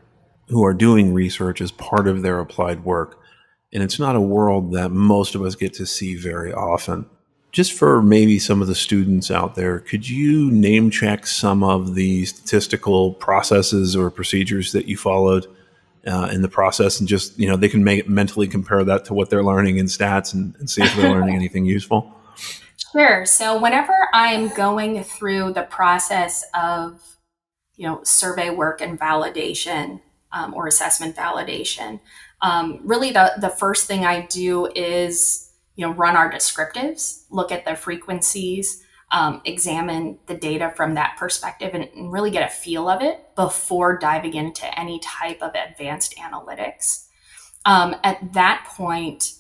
who 0.47 0.63
are 0.63 0.73
doing 0.73 1.13
research 1.13 1.61
as 1.61 1.71
part 1.71 2.07
of 2.07 2.21
their 2.21 2.39
applied 2.39 2.85
work. 2.85 3.19
And 3.73 3.83
it's 3.83 3.99
not 3.99 4.15
a 4.15 4.21
world 4.21 4.73
that 4.73 4.91
most 4.91 5.35
of 5.35 5.41
us 5.41 5.55
get 5.55 5.73
to 5.73 5.85
see 5.85 6.15
very 6.15 6.53
often. 6.53 7.05
Just 7.53 7.73
for 7.73 8.01
maybe 8.01 8.39
some 8.39 8.61
of 8.61 8.67
the 8.67 8.75
students 8.75 9.31
out 9.31 9.55
there, 9.55 9.79
could 9.79 10.09
you 10.09 10.51
name 10.51 10.89
check 10.89 11.25
some 11.25 11.63
of 11.63 11.95
the 11.95 12.25
statistical 12.25 13.13
processes 13.13 13.95
or 13.95 14.09
procedures 14.09 14.71
that 14.71 14.87
you 14.87 14.97
followed 14.97 15.45
uh, 16.05 16.29
in 16.33 16.41
the 16.41 16.49
process, 16.49 16.99
and 16.99 17.07
just 17.07 17.39
you 17.39 17.47
know 17.47 17.55
they 17.55 17.69
can 17.69 17.83
make 17.83 18.09
mentally 18.09 18.47
compare 18.47 18.83
that 18.83 19.05
to 19.05 19.13
what 19.13 19.29
they're 19.29 19.43
learning 19.43 19.77
in 19.77 19.85
stats 19.85 20.33
and, 20.33 20.55
and 20.57 20.69
see 20.69 20.81
if 20.81 20.95
they're 20.95 21.11
learning 21.11 21.35
anything 21.41 21.65
useful? 21.65 22.11
Sure. 22.91 23.25
So 23.25 23.59
whenever 23.59 23.93
I'm 24.13 24.49
going 24.49 25.03
through 25.03 25.53
the 25.53 25.63
process 25.63 26.43
of 26.53 27.01
you 27.75 27.87
know 27.87 28.01
survey 28.03 28.49
work 28.49 28.81
and 28.81 28.99
validation 28.99 30.01
um, 30.31 30.53
or 30.53 30.67
assessment 30.67 31.15
validation, 31.15 31.99
um, 32.43 32.81
really 32.83 33.11
the, 33.11 33.33
the 33.39 33.49
first 33.49 33.87
thing 33.87 34.05
I 34.05 34.25
do 34.25 34.67
is, 34.75 35.49
you 35.75 35.85
know, 35.85 35.93
run 35.93 36.15
our 36.15 36.31
descriptives, 36.31 37.23
look 37.29 37.51
at 37.51 37.65
the 37.65 37.75
frequencies, 37.75 38.83
um, 39.11 39.41
examine 39.45 40.17
the 40.25 40.35
data 40.35 40.73
from 40.75 40.95
that 40.95 41.15
perspective 41.17 41.71
and, 41.73 41.83
and 41.95 42.11
really 42.11 42.31
get 42.31 42.49
a 42.49 42.53
feel 42.53 42.89
of 42.89 43.01
it 43.01 43.35
before 43.35 43.97
diving 43.97 44.33
into 44.33 44.79
any 44.79 44.99
type 44.99 45.41
of 45.41 45.53
advanced 45.55 46.15
analytics. 46.17 47.07
Um, 47.65 47.95
at 48.03 48.33
that 48.33 48.67
point, 48.75 49.33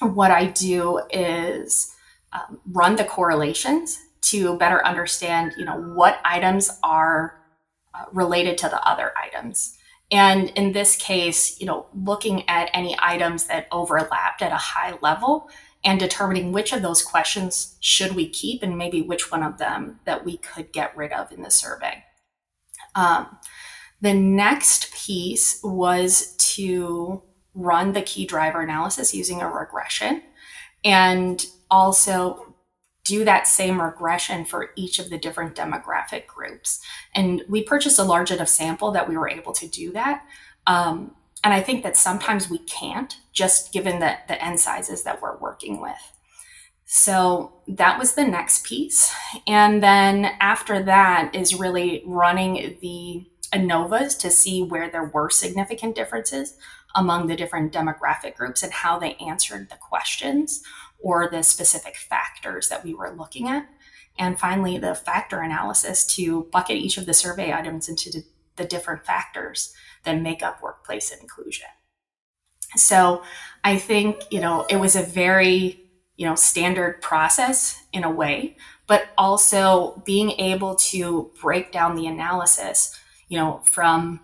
what 0.00 0.30
I 0.30 0.46
do 0.46 1.00
is 1.10 1.94
um, 2.32 2.60
run 2.66 2.96
the 2.96 3.04
correlations 3.04 3.98
to 4.22 4.56
better 4.58 4.84
understand, 4.86 5.54
you 5.58 5.64
know, 5.64 5.76
what 5.94 6.20
items 6.24 6.70
are 6.82 7.40
uh, 7.94 8.04
related 8.12 8.58
to 8.58 8.68
the 8.68 8.82
other 8.88 9.12
items. 9.20 9.76
And 10.10 10.50
in 10.50 10.72
this 10.72 10.96
case, 10.96 11.60
you 11.60 11.66
know, 11.66 11.86
looking 11.94 12.48
at 12.48 12.70
any 12.74 12.96
items 13.00 13.44
that 13.44 13.68
overlapped 13.70 14.42
at 14.42 14.52
a 14.52 14.56
high 14.56 14.98
level 15.00 15.48
and 15.84 15.98
determining 15.98 16.52
which 16.52 16.72
of 16.72 16.82
those 16.82 17.02
questions 17.02 17.76
should 17.80 18.14
we 18.14 18.28
keep 18.28 18.62
and 18.62 18.76
maybe 18.76 19.00
which 19.00 19.30
one 19.30 19.42
of 19.42 19.58
them 19.58 20.00
that 20.04 20.24
we 20.24 20.36
could 20.36 20.72
get 20.72 20.96
rid 20.96 21.12
of 21.12 21.32
in 21.32 21.42
the 21.42 21.50
survey. 21.50 22.04
Um, 22.94 23.38
the 24.00 24.14
next 24.14 24.92
piece 24.92 25.60
was 25.62 26.34
to 26.36 27.22
run 27.54 27.92
the 27.92 28.02
key 28.02 28.26
driver 28.26 28.60
analysis 28.60 29.14
using 29.14 29.40
a 29.40 29.48
regression 29.48 30.22
and 30.84 31.44
also 31.70 32.49
do 33.04 33.24
that 33.24 33.46
same 33.46 33.80
regression 33.80 34.44
for 34.44 34.70
each 34.76 34.98
of 34.98 35.10
the 35.10 35.18
different 35.18 35.54
demographic 35.54 36.26
groups. 36.26 36.80
And 37.14 37.42
we 37.48 37.62
purchased 37.62 37.98
a 37.98 38.04
large 38.04 38.30
enough 38.30 38.48
sample 38.48 38.90
that 38.92 39.08
we 39.08 39.16
were 39.16 39.28
able 39.28 39.52
to 39.54 39.66
do 39.66 39.92
that. 39.92 40.24
Um, 40.66 41.14
and 41.42 41.54
I 41.54 41.60
think 41.62 41.82
that 41.82 41.96
sometimes 41.96 42.50
we 42.50 42.58
can't, 42.58 43.16
just 43.32 43.72
given 43.72 44.00
the, 44.00 44.16
the 44.28 44.42
n 44.44 44.58
sizes 44.58 45.02
that 45.04 45.22
we're 45.22 45.38
working 45.38 45.80
with. 45.80 46.12
So 46.84 47.52
that 47.68 47.98
was 47.98 48.14
the 48.14 48.24
next 48.24 48.66
piece. 48.66 49.14
And 49.46 49.82
then 49.82 50.24
after 50.40 50.82
that 50.82 51.34
is 51.34 51.54
really 51.54 52.02
running 52.04 52.78
the 52.82 53.26
ANOVAs 53.52 54.18
to 54.18 54.30
see 54.30 54.62
where 54.62 54.90
there 54.90 55.04
were 55.04 55.30
significant 55.30 55.94
differences 55.94 56.56
among 56.94 57.26
the 57.26 57.36
different 57.36 57.72
demographic 57.72 58.34
groups 58.34 58.62
and 58.62 58.72
how 58.72 58.98
they 58.98 59.14
answered 59.14 59.70
the 59.70 59.76
questions 59.76 60.62
or 61.02 61.28
the 61.28 61.42
specific 61.42 61.96
factors 61.96 62.68
that 62.68 62.84
we 62.84 62.94
were 62.94 63.14
looking 63.16 63.48
at. 63.48 63.66
And 64.18 64.38
finally, 64.38 64.78
the 64.78 64.94
factor 64.94 65.40
analysis 65.40 66.04
to 66.16 66.44
bucket 66.52 66.76
each 66.76 66.98
of 66.98 67.06
the 67.06 67.14
survey 67.14 67.52
items 67.52 67.88
into 67.88 68.22
the 68.56 68.64
different 68.64 69.06
factors 69.06 69.72
that 70.04 70.20
make 70.20 70.42
up 70.42 70.62
workplace 70.62 71.10
inclusion. 71.10 71.68
So 72.76 73.22
I 73.64 73.78
think, 73.78 74.24
you 74.30 74.40
know, 74.40 74.66
it 74.68 74.76
was 74.76 74.94
a 74.94 75.02
very, 75.02 75.80
you 76.16 76.26
know, 76.26 76.34
standard 76.34 77.00
process 77.00 77.82
in 77.92 78.04
a 78.04 78.10
way, 78.10 78.56
but 78.86 79.08
also 79.16 80.02
being 80.04 80.32
able 80.32 80.74
to 80.76 81.30
break 81.40 81.72
down 81.72 81.96
the 81.96 82.06
analysis, 82.06 82.98
you 83.28 83.38
know, 83.38 83.62
from 83.64 84.20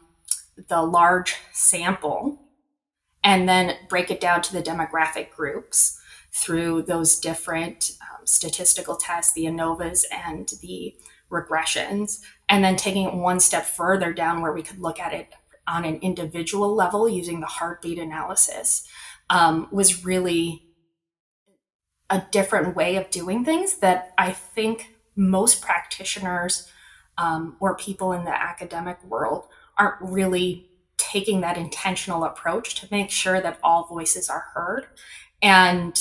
the 0.69 0.83
large 0.83 1.37
sample 1.53 2.41
and 3.25 3.49
then 3.49 3.77
break 3.89 4.11
it 4.11 4.21
down 4.21 4.43
to 4.43 4.53
the 4.53 4.63
demographic 4.63 5.31
groups 5.31 6.01
through 6.37 6.83
those 6.83 7.19
different 7.19 7.93
um, 8.03 8.27
statistical 8.27 8.97
tests, 8.97 9.33
the 9.33 9.47
ANOVAs 9.47 10.05
and 10.13 10.53
the 10.61 10.95
regressions, 11.31 12.21
and 12.49 12.63
then 12.63 12.77
taking 12.77 13.05
it 13.05 13.15
one 13.15 13.41
step 13.41 13.65
further 13.65 14.13
down 14.13 14.43
where 14.43 14.53
we 14.53 14.63
could 14.63 14.79
look 14.79 15.01
at 15.01 15.15
it 15.15 15.33
on 15.67 15.85
an 15.85 15.97
individual 15.97 16.75
level 16.75 17.09
using 17.09 17.41
the 17.41 17.47
heartbeat 17.47 17.99
analysis 17.99 18.87
um, 19.31 19.67
was 19.73 20.05
really 20.05 20.63
a 22.11 22.23
different 22.31 22.77
way 22.77 22.97
of 22.97 23.11
doing 23.11 23.45
things 23.45 23.79
that 23.79 24.13
I 24.17 24.33
think 24.33 24.95
most 25.17 25.63
practitioners 25.63 26.69
um, 27.19 27.57
or 27.59 27.77
people 27.77 28.13
in 28.13 28.25
the 28.25 28.43
academic 28.43 29.03
world 29.05 29.47
aren't 29.79 30.01
really 30.01 30.71
taking 30.99 31.41
that 31.41 31.57
intentional 31.57 32.25
approach 32.25 32.75
to 32.77 32.89
make 32.91 33.11
sure 33.11 33.41
that 33.41 33.59
all 33.63 33.87
voices 33.87 34.29
are 34.29 34.47
heard. 34.55 34.87
And 35.43 35.99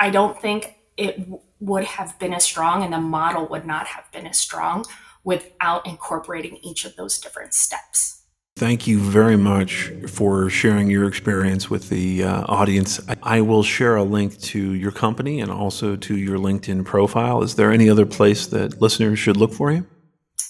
I 0.00 0.08
don't 0.08 0.40
think 0.40 0.76
it 0.96 1.18
w- 1.18 1.40
would 1.60 1.84
have 1.84 2.18
been 2.18 2.32
as 2.32 2.42
strong 2.42 2.82
and 2.82 2.92
the 2.92 2.98
model 2.98 3.46
would 3.48 3.66
not 3.66 3.86
have 3.86 4.10
been 4.12 4.26
as 4.26 4.38
strong 4.38 4.86
without 5.24 5.86
incorporating 5.86 6.58
each 6.62 6.86
of 6.86 6.96
those 6.96 7.18
different 7.18 7.52
steps. 7.52 8.22
Thank 8.56 8.86
you 8.86 8.98
very 8.98 9.36
much 9.36 9.92
for 10.08 10.48
sharing 10.50 10.90
your 10.90 11.06
experience 11.06 11.68
with 11.68 11.90
the 11.90 12.24
uh, 12.24 12.44
audience. 12.48 12.98
I 13.22 13.42
will 13.42 13.62
share 13.62 13.96
a 13.96 14.02
link 14.02 14.38
to 14.40 14.72
your 14.72 14.90
company 14.90 15.40
and 15.40 15.50
also 15.50 15.96
to 15.96 16.16
your 16.16 16.38
LinkedIn 16.38 16.84
profile. 16.84 17.42
Is 17.42 17.54
there 17.54 17.70
any 17.70 17.88
other 17.88 18.06
place 18.06 18.46
that 18.48 18.80
listeners 18.80 19.18
should 19.18 19.36
look 19.36 19.52
for 19.52 19.70
you? 19.70 19.86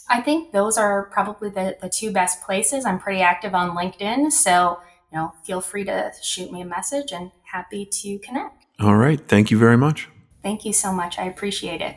I 0.09 0.21
think 0.21 0.53
those 0.53 0.77
are 0.79 1.05
probably 1.13 1.51
the, 1.51 1.77
the 1.81 1.89
two 1.89 2.13
best 2.13 2.43
places. 2.43 2.85
I'm 2.85 2.99
pretty 2.99 3.21
active 3.21 3.55
on 3.55 3.77
LinkedIn, 3.77 4.33
so 4.33 4.81
you 5.13 5.19
know, 5.19 5.35
feel 5.45 5.61
free 5.61 5.85
to 5.85 6.13
shoot 6.23 6.53
me 6.53 6.63
a 6.63 6.67
message 6.67 7.13
and 7.13 7.33
happy 7.43 7.85
to 7.85 8.19
connect. 8.21 8.60
All 8.81 8.97
right. 8.97 9.21
Thank 9.29 9.51
you 9.51 9.59
very 9.59 9.77
much. 9.77 10.09
Thank 10.43 10.65
you 10.65 10.73
so 10.73 10.93
much. 10.93 11.19
I 11.19 11.25
appreciate 11.25 11.83
it. 11.83 11.97